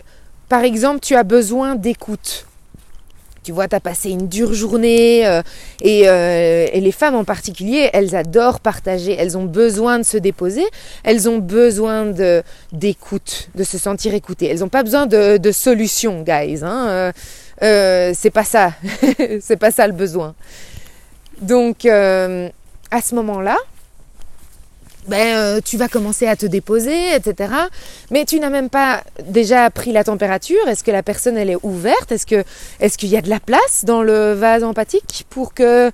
par 0.48 0.64
exemple 0.64 0.98
tu 0.98 1.14
as 1.14 1.22
besoin 1.22 1.76
d'écoute, 1.76 2.46
tu 3.42 3.52
vois, 3.52 3.68
tu 3.68 3.76
as 3.76 3.80
passé 3.80 4.10
une 4.10 4.28
dure 4.28 4.54
journée 4.54 5.26
euh, 5.26 5.42
euh, 5.84 6.66
et, 6.72 6.80
les 6.80 6.92
femmes 6.92 7.14
en 7.14 7.24
particulier, 7.24 7.90
elles 7.92 8.14
adorent 8.14 8.60
partager, 8.60 9.14
elles 9.18 9.36
ont 9.36 9.44
besoin 9.44 9.98
de 9.98 10.04
se 10.04 10.16
déposer, 10.16 10.64
elles 11.04 11.28
ont 11.28 11.38
besoin 11.38 12.12
d'écoute, 12.72 13.48
de 13.54 13.64
se 13.64 13.78
sentir 13.78 14.14
écoutées. 14.14 14.46
Elles 14.46 14.60
n'ont 14.60 14.68
pas 14.68 14.82
besoin 14.82 15.06
de, 15.06 15.36
de 15.36 15.52
solutions, 15.52 16.22
guys. 16.22 16.60
Hein, 16.62 17.12
euh, 17.62 18.12
c'est 18.14 18.30
pas 18.30 18.44
ça, 18.44 18.72
c'est 19.40 19.56
pas 19.56 19.70
ça 19.70 19.86
le 19.86 19.92
besoin. 19.92 20.34
Donc 21.40 21.84
à 21.84 23.00
ce 23.00 23.14
moment-là, 23.14 23.56
ben, 25.08 25.36
euh, 25.36 25.60
tu 25.64 25.76
vas 25.76 25.88
commencer 25.88 26.26
à 26.28 26.36
te 26.36 26.46
déposer, 26.46 27.14
etc. 27.14 27.52
Mais 28.10 28.24
tu 28.24 28.38
n'as 28.38 28.50
même 28.50 28.70
pas 28.70 29.02
déjà 29.26 29.68
pris 29.70 29.92
la 29.92 30.04
température. 30.04 30.68
Est-ce 30.68 30.84
que 30.84 30.92
la 30.92 31.02
personne 31.02 31.36
elle 31.36 31.50
est 31.50 31.58
ouverte? 31.62 32.12
Est-ce 32.12 32.44
est-ce 32.80 32.98
qu'il 32.98 33.08
y 33.08 33.16
a 33.16 33.20
de 33.20 33.28
la 33.28 33.40
place 33.40 33.84
dans 33.84 34.02
le 34.02 34.32
vase 34.32 34.62
empathique 34.62 35.26
pour 35.28 35.54
que 35.54 35.90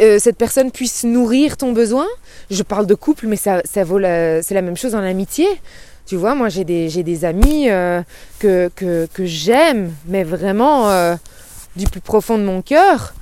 euh, 0.00 0.18
cette 0.18 0.38
personne 0.38 0.70
puisse 0.70 1.04
nourrir 1.04 1.58
ton 1.58 1.72
besoin? 1.72 2.06
Je 2.50 2.62
parle 2.62 2.86
de 2.86 2.94
couple, 2.94 3.26
mais 3.26 3.36
ça, 3.36 3.60
ça 3.64 3.84
vaut 3.84 4.00
c'est 4.00 4.54
la 4.54 4.62
même 4.62 4.76
chose 4.76 4.94
en 4.94 5.02
amitié. 5.02 5.46
Tu 6.06 6.16
vois, 6.16 6.34
moi 6.34 6.48
j'ai 6.48 6.64
des 6.64 6.88
des 7.02 7.24
amis 7.26 7.68
euh, 7.68 8.00
que, 8.38 8.70
que, 8.74 9.06
que 9.12 9.26
j'aime, 9.26 9.92
mais 10.06 10.24
vraiment 10.24 10.88
du 11.76 11.86
plus 11.86 12.00
profond 12.00 12.38
de 12.38 12.44
mon 12.44 12.62
cœur. 12.62 13.12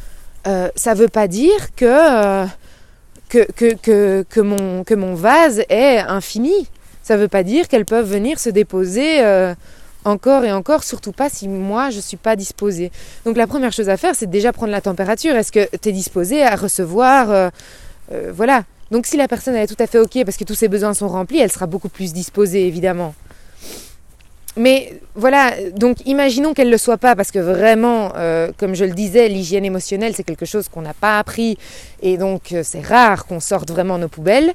ça 0.76 0.94
veut 0.94 1.08
pas 1.08 1.26
dire 1.26 1.74
que 1.74 2.46
que, 3.28 3.50
que, 3.52 4.22
que, 4.22 4.40
mon, 4.40 4.84
que 4.84 4.94
mon 4.94 5.14
vase 5.14 5.62
est 5.68 5.98
infini. 5.98 6.68
Ça 7.02 7.16
ne 7.16 7.22
veut 7.22 7.28
pas 7.28 7.42
dire 7.42 7.68
qu'elles 7.68 7.84
peuvent 7.84 8.10
venir 8.10 8.38
se 8.38 8.50
déposer 8.50 9.20
euh, 9.24 9.54
encore 10.04 10.44
et 10.44 10.52
encore, 10.52 10.84
surtout 10.84 11.12
pas 11.12 11.28
si 11.28 11.48
moi 11.48 11.90
je 11.90 11.96
ne 11.96 12.02
suis 12.02 12.16
pas 12.16 12.36
disposée. 12.36 12.90
Donc 13.24 13.36
la 13.36 13.46
première 13.46 13.72
chose 13.72 13.88
à 13.88 13.96
faire, 13.96 14.14
c'est 14.14 14.30
déjà 14.30 14.52
prendre 14.52 14.72
la 14.72 14.80
température. 14.80 15.34
Est-ce 15.34 15.52
que 15.52 15.68
tu 15.76 15.88
es 15.88 15.92
disposé 15.92 16.42
à 16.42 16.56
recevoir 16.56 17.30
euh, 17.30 17.48
euh, 18.12 18.32
Voilà. 18.34 18.64
Donc 18.90 19.06
si 19.06 19.16
la 19.16 19.28
personne 19.28 19.54
elle 19.54 19.64
est 19.64 19.74
tout 19.74 19.82
à 19.82 19.86
fait 19.86 19.98
OK 19.98 20.24
parce 20.24 20.36
que 20.36 20.44
tous 20.44 20.54
ses 20.54 20.68
besoins 20.68 20.94
sont 20.94 21.08
remplis, 21.08 21.38
elle 21.38 21.50
sera 21.50 21.66
beaucoup 21.66 21.88
plus 21.88 22.12
disposée 22.12 22.66
évidemment. 22.66 23.14
Mais 24.58 24.98
voilà, 25.14 25.52
donc 25.74 25.98
imaginons 26.06 26.54
qu'elle 26.54 26.68
ne 26.68 26.72
le 26.72 26.78
soit 26.78 26.96
pas, 26.96 27.14
parce 27.14 27.30
que 27.30 27.38
vraiment, 27.38 28.12
euh, 28.16 28.50
comme 28.56 28.74
je 28.74 28.86
le 28.86 28.92
disais, 28.92 29.28
l'hygiène 29.28 29.66
émotionnelle, 29.66 30.14
c'est 30.16 30.24
quelque 30.24 30.46
chose 30.46 30.68
qu'on 30.68 30.80
n'a 30.80 30.94
pas 30.94 31.18
appris, 31.18 31.58
et 32.00 32.16
donc 32.16 32.52
euh, 32.52 32.62
c'est 32.64 32.80
rare 32.80 33.26
qu'on 33.26 33.40
sorte 33.40 33.70
vraiment 33.70 33.98
nos 33.98 34.08
poubelles. 34.08 34.54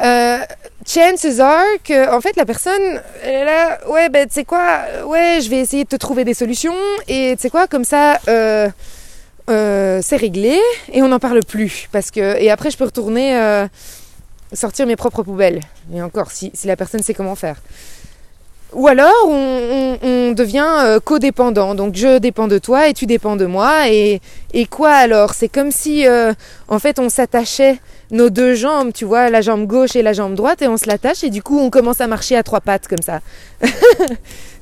euh, 0.00 0.38
chances 0.86 1.38
are 1.38 1.64
que 1.84 2.10
en 2.12 2.20
fait 2.20 2.34
la 2.36 2.44
personne 2.46 3.00
elle 3.22 3.34
est 3.34 3.44
là 3.44 3.78
ouais 3.88 4.08
ben 4.08 4.26
tu 4.26 4.34
sais 4.34 4.44
quoi 4.44 4.80
ouais 5.06 5.38
je 5.42 5.50
vais 5.50 5.60
essayer 5.60 5.84
de 5.84 5.88
te 5.88 5.96
trouver 5.96 6.24
des 6.24 6.34
solutions. 6.34 6.74
Et 7.06 7.34
tu 7.36 7.42
sais 7.42 7.50
quoi 7.50 7.66
comme 7.68 7.84
ça 7.84 8.18
euh, 8.28 8.68
c'est 9.48 10.16
réglé 10.16 10.58
et 10.92 11.02
on 11.02 11.08
n'en 11.08 11.18
parle 11.20 11.40
plus. 11.46 11.88
Parce 11.92 12.10
que 12.10 12.36
et 12.40 12.50
après 12.50 12.70
je 12.70 12.76
peux 12.76 12.86
retourner 12.86 13.66
sortir 14.52 14.86
mes 14.86 14.96
propres 14.96 15.22
poubelles. 15.22 15.60
Et 15.94 16.02
encore 16.02 16.30
si, 16.32 16.50
si 16.54 16.66
la 16.66 16.76
personne 16.76 17.02
sait 17.02 17.14
comment 17.14 17.36
faire 17.36 17.60
ou 18.72 18.88
alors 18.88 19.12
on, 19.26 20.32
devient 20.32 20.68
euh, 20.80 21.00
codépendant. 21.00 21.74
Donc 21.74 21.94
je 21.94 22.18
dépends 22.18 22.48
de 22.48 22.58
toi 22.58 22.88
et 22.88 22.94
tu 22.94 23.06
dépends 23.06 23.36
de 23.36 23.46
moi. 23.46 23.88
Et, 23.90 24.20
et 24.54 24.66
quoi 24.66 24.92
alors? 24.92 25.34
C'est 25.34 25.48
comme 25.48 25.70
si 25.70 26.06
euh, 26.06 26.32
en 26.68 26.78
fait 26.78 26.98
on 26.98 27.08
s'attachait 27.08 27.78
nos 28.10 28.30
deux 28.30 28.54
jambes 28.54 28.92
tu 28.92 29.04
vois 29.04 29.30
la 29.30 29.40
jambe 29.40 29.66
gauche 29.66 29.96
et 29.96 30.02
la 30.02 30.12
jambe 30.12 30.34
droite 30.34 30.60
et 30.62 30.68
on 30.68 30.76
se 30.76 30.86
l'attache 30.86 31.24
et 31.24 31.30
du 31.30 31.42
coup 31.42 31.58
on 31.58 31.70
commence 31.70 32.00
à 32.00 32.06
marcher 32.06 32.36
à 32.36 32.42
trois 32.42 32.60
pattes 32.60 32.88
comme 32.88 33.02
ça. 33.02 33.20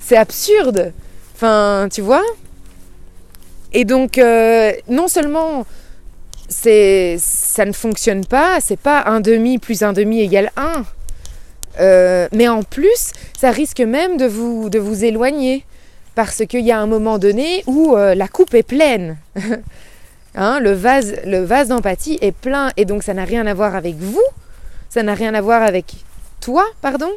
C'est 0.01 0.16
absurde. 0.16 0.92
Enfin 1.35 1.88
tu 1.90 2.01
vois? 2.01 2.23
Et 3.73 3.85
donc, 3.85 4.18
euh, 4.18 4.73
non 4.88 5.09
seulement 5.09 5.66
ça 6.49 7.64
ne 7.64 7.73
fonctionne 7.73 8.27
pas, 8.27 8.59
c'est 8.61 8.79
pas 8.79 9.05
un 9.07 9.20
demi 9.20 9.59
plus 9.59 9.85
un 9.85 9.92
demi 9.92 10.20
égale 10.20 10.51
1, 10.57 10.85
euh, 11.78 12.28
mais 12.33 12.48
en 12.48 12.62
plus, 12.62 13.12
ça 13.38 13.50
risque 13.50 13.80
même 13.80 14.16
de 14.16 14.26
vous, 14.26 14.70
de 14.70 14.78
vous 14.78 15.04
éloigner, 15.04 15.64
parce 16.14 16.44
qu'il 16.46 16.64
y 16.66 16.72
a 16.72 16.78
un 16.78 16.87
moment 16.87 17.18
donné 17.18 17.62
où 17.66 17.96
euh, 17.96 18.14
la 18.14 18.28
coupe 18.28 18.54
est 18.54 18.62
pleine. 18.62 19.16
hein, 20.35 20.61
le 20.61 20.72
vase, 20.72 21.16
le 21.24 21.44
vase 21.44 21.68
d'empathie 21.68 22.18
est 22.20 22.33
plein, 22.33 22.70
et 22.76 22.85
donc 22.85 23.02
ça 23.02 23.14
n'a 23.14 23.24
rien 23.24 23.46
à 23.46 23.54
voir 23.54 23.76
avec 23.76 23.96
vous, 23.96 24.22
ça 24.88 25.02
n'a 25.02 25.14
rien 25.14 25.35
à 25.35 25.40
voir 25.40 25.62
avec 25.62 25.94
toi, 26.40 26.64
pardon, 26.83 27.11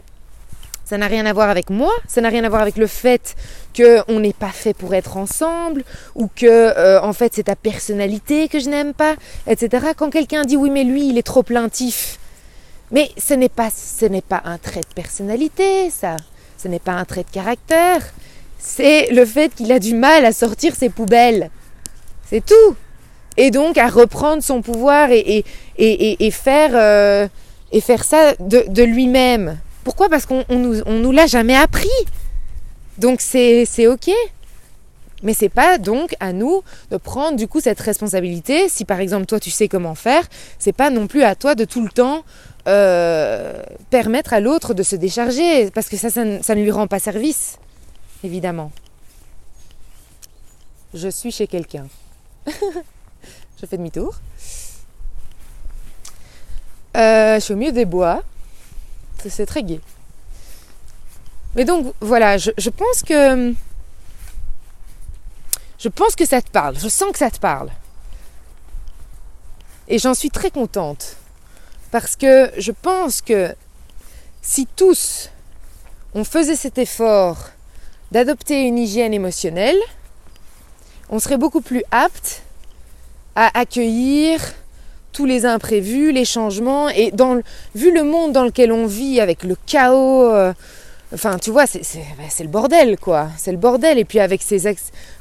ça 0.86 0.98
n'a 0.98 1.08
rien 1.08 1.26
à 1.26 1.34
voir 1.34 1.50
avec 1.50 1.70
moi, 1.70 1.92
ça 2.08 2.22
n'a 2.22 2.30
rien 2.30 2.44
à 2.44 2.50
voir 2.50 2.62
avec 2.62 2.78
le 2.78 2.88
fait 2.88 3.36
qu'on 3.76 4.20
n'est 4.20 4.34
pas 4.34 4.50
fait 4.50 4.74
pour 4.74 4.94
être 4.94 5.18
ensemble, 5.18 5.84
ou 6.16 6.28
que 6.28 6.46
euh, 6.46 7.02
en 7.02 7.13
fait 7.13 7.34
c'est 7.34 7.44
ta 7.44 7.56
personnalité 7.56 8.48
que 8.48 8.60
je 8.60 8.70
n'aime 8.70 8.94
pas, 8.94 9.16
etc. 9.48 9.88
Quand 9.98 10.10
quelqu'un 10.10 10.44
dit 10.44 10.58
oui 10.58 10.70
mais 10.70 10.84
lui 10.84 11.08
il 11.08 11.18
est 11.18 11.24
trop 11.24 11.42
plaintif, 11.42 12.20
mais 12.94 13.10
ce 13.18 13.34
n'est 13.34 13.50
pas 13.50 13.70
ce 13.70 14.06
n'est 14.06 14.22
pas 14.22 14.42
un 14.46 14.58
trait 14.58 14.80
de 14.80 14.94
personnalité 14.96 15.90
ça, 15.90 16.16
ce 16.58 16.70
n'est 16.70 16.80
pas 16.80 16.94
un 16.94 17.04
trait 17.04 17.24
de 17.24 17.30
caractère, 17.30 18.02
c'est 18.58 19.12
le 19.12 19.26
fait 19.26 19.54
qu'il 19.54 19.72
a 19.74 19.80
du 19.80 19.94
mal 19.94 20.24
à 20.24 20.32
sortir 20.32 20.74
ses 20.76 20.88
poubelles, 20.88 21.50
c'est 22.30 22.46
tout, 22.46 22.76
et 23.36 23.52
donc 23.52 23.78
à 23.78 23.90
reprendre 23.90 24.42
son 24.42 24.62
pouvoir 24.62 25.12
et 25.12 25.20
et, 25.20 25.44
et, 25.78 26.26
et 26.26 26.32
faire 26.32 26.72
euh, 26.74 27.28
et 27.74 27.82
faire 27.82 28.06
ça 28.06 28.36
de, 28.40 28.64
de 28.70 28.84
lui-même. 28.84 29.58
Pourquoi? 29.84 30.08
Parce 30.08 30.26
qu'on 30.26 30.46
on 30.48 30.60
nous, 30.60 30.82
on 30.86 31.00
nous 31.00 31.12
l'a 31.12 31.28
jamais 31.28 31.56
appris. 31.58 31.90
Donc 33.00 33.20
c'est 33.20 33.88
ok. 33.88 34.12
Mais 35.24 35.34
c'est 35.34 35.50
pas 35.50 35.78
donc 35.78 36.16
à 36.20 36.34
nous 36.34 36.64
de 36.92 36.98
prendre 36.98 37.38
du 37.38 37.48
coup 37.48 37.60
cette 37.62 37.80
responsabilité. 37.80 38.70
Si 38.70 38.86
par 38.86 39.00
exemple 39.00 39.26
toi 39.26 39.40
tu 39.40 39.50
sais 39.50 39.68
comment 39.68 39.96
faire, 39.96 40.24
c'est 40.60 40.74
pas 40.74 40.90
non 40.90 41.08
plus 41.08 41.24
à 41.24 41.34
toi 41.36 41.56
de 41.56 41.66
tout 41.66 41.82
le 41.82 41.90
temps 41.90 42.24
euh, 42.67 43.62
permettre 43.89 44.34
à 44.34 44.39
l'autre 44.39 44.73
de 44.73 44.84
se 44.84 44.95
décharger, 44.95 45.69
parce 45.71 45.89
que 45.89 45.97
ça, 45.97 46.23
ne- 46.23 46.54
lui 46.62 46.71
rend 46.71 46.88
pas 46.88 46.99
service, 46.99 47.58
évidemment. 48.23 48.71
Je 50.93 51.08
suis 51.10 51.32
chez 51.32 51.47
quelqu'un. 51.47 51.88
je 52.47 53.65
fais 53.65 53.78
demi-tour. 53.78 54.15
Euh, 56.95 57.36
je 57.36 57.39
suis 57.39 57.54
au 57.54 57.58
milieu 57.58 57.71
des 57.71 57.86
bois. 57.86 58.21
C'est- 59.28 59.45
très 59.45 59.63
gai. 59.63 59.80
Mais 61.56 61.65
donc 61.65 61.93
voilà, 62.02 62.38
je 62.38 62.69
pense 62.69 63.04
que 63.04 63.54
je 65.80 65.89
pense 65.89 66.15
que 66.15 66.26
ça 66.26 66.41
te 66.41 66.49
parle. 66.49 66.78
Je 66.80 66.88
sens 66.88 67.12
que 67.12 67.17
ça 67.19 67.30
te 67.30 67.39
parle. 67.39 67.69
Et 69.88 69.99
j'en 69.99 70.13
suis 70.13 70.30
très 70.30 70.49
contente 70.49 71.17
parce 71.94 72.16
que 72.16 72.50
je 72.58 72.72
pense 72.72 73.22
que 73.22 73.54
si 74.42 74.68
tous 74.76 75.30
on 76.16 76.24
faisait 76.24 76.56
cet 76.56 76.80
effort 76.80 77.50
d'adopter 78.12 78.64
une 78.64 78.80
hygiène 78.80 79.14
émotionnelle, 79.14 79.78
on 81.12 81.20
serait 81.20 81.38
beaucoup 81.38 81.62
plus 81.62 81.84
apte 81.92 82.42
à 83.36 83.60
accueillir 83.60 84.42
tous 85.12 85.26
les 85.26 85.46
imprévus, 85.46 86.12
les 86.12 86.26
changements 86.26 86.90
et 86.90 87.12
dans 87.12 87.40
vu 87.76 87.94
le 87.94 88.04
monde 88.04 88.32
dans 88.32 88.44
lequel 88.44 88.72
on 88.72 88.88
vit 88.88 89.22
avec 89.22 89.44
le 89.44 89.56
chaos 89.68 90.32
euh, 90.34 90.52
enfin 91.14 91.38
tu 91.38 91.52
vois 91.52 91.66
bah, 91.66 92.24
c'est 92.28 92.44
le 92.44 92.50
bordel 92.50 92.98
quoi. 92.98 93.30
C'est 93.38 93.52
le 93.52 93.60
bordel. 93.60 94.00
Et 94.00 94.06
puis 94.06 94.20
avec 94.20 94.42
ces 94.42 94.68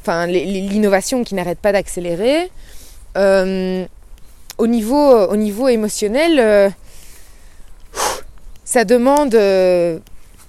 enfin 0.01 0.27
l'innovation 0.27 1.23
qui 1.23 1.35
n'arrête 1.35 1.59
pas 1.59 1.73
d'accélérer 1.73 2.51
euh, 3.19 3.85
au 4.63 4.69
niveau 4.69 5.11
au 5.35 5.37
niveau 5.37 5.67
émotionnel 5.67 6.39
euh, 6.39 6.71
ça 8.65 8.85
demande 8.85 9.35
euh, 9.35 9.99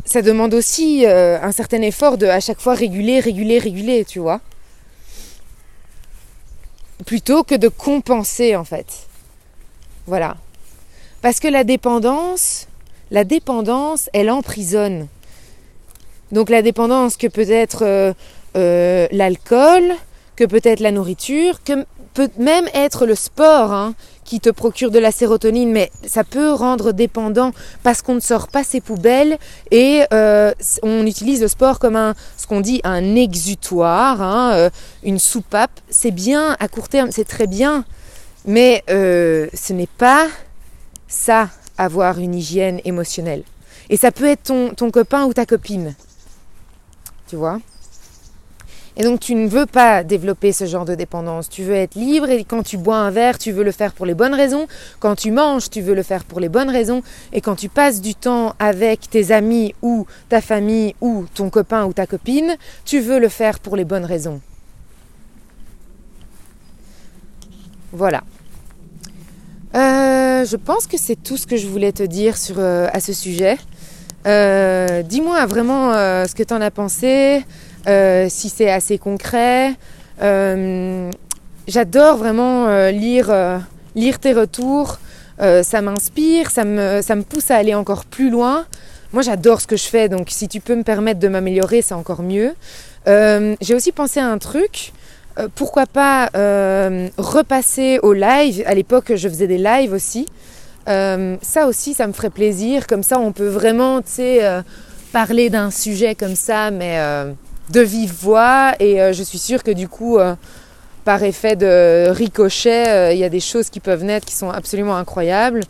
ça 0.05 0.21
demande 0.21 0.53
aussi 0.53 1.05
euh, 1.05 1.39
un 1.41 1.51
certain 1.51 1.81
effort 1.81 2.19
de 2.19 2.27
à 2.27 2.39
chaque 2.39 2.59
fois 2.59 2.75
réguler 2.75 3.19
réguler 3.19 3.57
réguler 3.57 4.05
tu 4.05 4.19
vois 4.19 4.39
plutôt 7.07 7.43
que 7.43 7.55
de 7.55 7.69
compenser 7.69 8.55
en 8.55 8.63
fait 8.63 9.07
voilà. 10.05 10.35
Parce 11.21 11.39
que 11.39 11.47
la 11.47 11.63
dépendance, 11.63 12.67
la 13.09 13.23
dépendance, 13.23 14.09
elle 14.11 14.29
emprisonne. 14.29 15.07
Donc 16.33 16.49
la 16.49 16.61
dépendance 16.61 17.15
que 17.15 17.27
peut 17.27 17.49
être 17.49 18.13
l'alcool, 18.53 19.95
que 20.35 20.43
peut 20.43 20.59
être 20.63 20.81
la 20.81 20.91
nourriture, 20.91 21.63
que 21.63 21.85
peut 22.13 22.29
même 22.37 22.67
être 22.73 23.05
le 23.05 23.15
sport 23.15 23.71
hein, 23.71 23.95
qui 24.23 24.39
te 24.39 24.49
procure 24.49 24.91
de 24.91 24.99
la 24.99 25.11
sérotonine, 25.11 25.71
mais 25.71 25.91
ça 26.05 26.23
peut 26.23 26.51
rendre 26.51 26.91
dépendant 26.91 27.51
parce 27.83 28.01
qu'on 28.01 28.15
ne 28.15 28.19
sort 28.19 28.47
pas 28.47 28.63
ses 28.63 28.81
poubelles 28.81 29.37
et 29.71 30.03
euh, 30.13 30.53
on 30.81 31.05
utilise 31.05 31.41
le 31.41 31.47
sport 31.47 31.79
comme 31.79 31.95
un, 31.95 32.13
ce 32.37 32.47
qu'on 32.47 32.61
dit 32.61 32.81
un 32.83 33.15
exutoire, 33.15 34.21
hein, 34.21 34.53
euh, 34.53 34.69
une 35.03 35.19
soupape. 35.19 35.79
C'est 35.89 36.11
bien 36.11 36.55
à 36.59 36.67
court 36.67 36.89
terme, 36.89 37.11
c'est 37.11 37.27
très 37.27 37.47
bien, 37.47 37.85
mais 38.45 38.83
euh, 38.89 39.47
ce 39.53 39.73
n'est 39.73 39.87
pas 39.87 40.27
ça, 41.07 41.49
avoir 41.77 42.19
une 42.19 42.35
hygiène 42.35 42.79
émotionnelle. 42.85 43.43
Et 43.89 43.97
ça 43.97 44.11
peut 44.11 44.27
être 44.27 44.43
ton, 44.43 44.73
ton 44.73 44.91
copain 44.91 45.25
ou 45.25 45.33
ta 45.33 45.45
copine. 45.45 45.95
Tu 47.27 47.35
vois? 47.35 47.59
Et 48.95 49.03
donc 49.03 49.19
tu 49.19 49.33
ne 49.33 49.47
veux 49.47 49.65
pas 49.65 50.03
développer 50.03 50.51
ce 50.51 50.65
genre 50.65 50.85
de 50.85 50.95
dépendance. 50.95 51.49
Tu 51.49 51.63
veux 51.63 51.73
être 51.73 51.95
libre 51.95 52.29
et 52.29 52.43
quand 52.43 52.63
tu 52.63 52.77
bois 52.77 52.97
un 52.97 53.09
verre, 53.09 53.39
tu 53.39 53.51
veux 53.51 53.63
le 53.63 53.71
faire 53.71 53.93
pour 53.93 54.05
les 54.05 54.13
bonnes 54.13 54.35
raisons. 54.35 54.67
Quand 54.99 55.15
tu 55.15 55.31
manges, 55.31 55.69
tu 55.69 55.81
veux 55.81 55.95
le 55.95 56.03
faire 56.03 56.23
pour 56.25 56.39
les 56.39 56.49
bonnes 56.49 56.69
raisons. 56.69 57.01
Et 57.31 57.41
quand 57.41 57.55
tu 57.55 57.69
passes 57.69 58.01
du 58.01 58.13
temps 58.13 58.53
avec 58.59 59.09
tes 59.09 59.31
amis 59.31 59.73
ou 59.81 60.05
ta 60.29 60.41
famille 60.41 60.95
ou 61.01 61.25
ton 61.33 61.49
copain 61.49 61.85
ou 61.85 61.93
ta 61.93 62.05
copine, 62.05 62.55
tu 62.85 62.99
veux 62.99 63.19
le 63.19 63.29
faire 63.29 63.59
pour 63.59 63.75
les 63.75 63.85
bonnes 63.85 64.05
raisons. 64.05 64.41
Voilà. 67.91 68.23
Euh, 69.75 70.45
je 70.45 70.55
pense 70.55 70.85
que 70.85 70.97
c'est 70.97 71.15
tout 71.15 71.37
ce 71.37 71.47
que 71.47 71.57
je 71.57 71.67
voulais 71.67 71.91
te 71.91 72.03
dire 72.03 72.37
sur, 72.37 72.55
euh, 72.59 72.87
à 72.93 72.99
ce 72.99 73.13
sujet. 73.13 73.57
Euh, 74.27 75.01
Dis-moi 75.01 75.45
vraiment 75.47 75.93
ce 75.93 76.33
que 76.33 76.43
tu 76.43 76.53
en 76.53 76.61
as 76.61 76.71
pensé, 76.71 77.43
si 77.85 78.49
c'est 78.49 78.69
assez 78.71 78.97
concret. 78.97 79.73
Euh, 80.21 81.09
J'adore 81.67 82.17
vraiment 82.17 82.67
euh, 82.67 82.91
lire, 82.91 83.27
euh, 83.29 83.57
lire 83.95 84.19
tes 84.19 84.33
retours. 84.33 84.99
Euh, 85.41 85.63
ça 85.63 85.81
m'inspire, 85.81 86.51
ça 86.51 86.65
me, 86.65 87.01
ça 87.01 87.15
me 87.15 87.23
pousse 87.23 87.51
à 87.51 87.55
aller 87.55 87.73
encore 87.73 88.03
plus 88.05 88.29
loin. 88.29 88.65
Moi, 89.13 89.21
j'adore 89.21 89.61
ce 89.61 89.67
que 89.67 89.77
je 89.77 89.85
fais, 89.85 90.09
donc 90.09 90.27
si 90.29 90.47
tu 90.47 90.59
peux 90.59 90.75
me 90.75 90.83
permettre 90.83 91.19
de 91.19 91.27
m'améliorer, 91.27 91.81
c'est 91.81 91.93
encore 91.93 92.21
mieux. 92.21 92.53
Euh, 93.07 93.55
J'ai 93.61 93.75
aussi 93.75 93.91
pensé 93.91 94.19
à 94.19 94.27
un 94.27 94.37
truc. 94.39 94.91
Euh, 95.39 95.47
pourquoi 95.55 95.85
pas 95.85 96.29
euh, 96.35 97.07
repasser 97.17 97.99
au 98.03 98.13
live 98.13 98.63
À 98.65 98.75
l'époque, 98.75 99.13
je 99.15 99.29
faisais 99.29 99.47
des 99.47 99.57
lives 99.57 99.93
aussi. 99.93 100.27
Euh, 100.89 101.37
ça 101.41 101.67
aussi, 101.67 101.93
ça 101.93 102.07
me 102.07 102.13
ferait 102.13 102.29
plaisir. 102.29 102.87
Comme 102.87 103.03
ça, 103.03 103.19
on 103.19 103.31
peut 103.31 103.47
vraiment, 103.47 104.01
tu 104.01 104.21
euh, 104.21 104.61
parler 105.13 105.49
d'un 105.49 105.71
sujet 105.71 106.13
comme 106.13 106.35
ça, 106.35 106.71
mais 106.71 106.97
euh, 106.97 107.31
de 107.69 107.81
vive 107.81 108.13
voix. 108.13 108.73
Et 108.79 109.01
euh, 109.01 109.13
je 109.13 109.23
suis 109.23 109.37
sûre 109.37 109.63
que 109.63 109.71
du 109.71 109.87
coup, 109.87 110.17
euh, 110.17 110.35
par 111.05 111.23
effet 111.23 111.55
de 111.55 112.09
ricochet, 112.09 112.87
euh, 112.87 113.13
il 113.13 113.19
y 113.19 113.23
a 113.23 113.29
des 113.29 113.39
choses 113.39 113.69
qui 113.69 113.79
peuvent 113.79 114.03
naître 114.03 114.25
qui 114.25 114.35
sont 114.35 114.49
absolument 114.49 114.95
incroyables. 114.95 115.61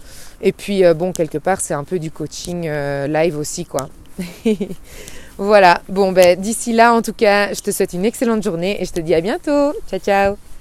Et 0.42 0.52
puis, 0.52 0.84
bon, 0.94 1.14
quelque 1.14 1.38
part, 1.38 1.62
c'est 1.62 1.74
un 1.74 1.86
peu 1.86 2.00
du 2.00 2.12
coaching 2.12 2.70
live 3.08 3.38
aussi, 3.38 3.66
quoi. 3.66 3.88
voilà. 5.38 5.82
Bon, 5.88 6.12
ben, 6.12 6.38
d'ici 6.38 6.74
là, 6.74 6.94
en 6.94 7.02
tout 7.02 7.14
cas, 7.14 7.54
je 7.54 7.62
te 7.62 7.72
souhaite 7.72 7.94
une 7.94 8.04
excellente 8.04 8.44
journée 8.44 8.82
et 8.82 8.84
je 8.84 8.92
te 8.92 9.00
dis 9.00 9.16
à 9.16 9.22
bientôt. 9.22 9.74
Ciao, 9.90 10.00
ciao. 10.00 10.53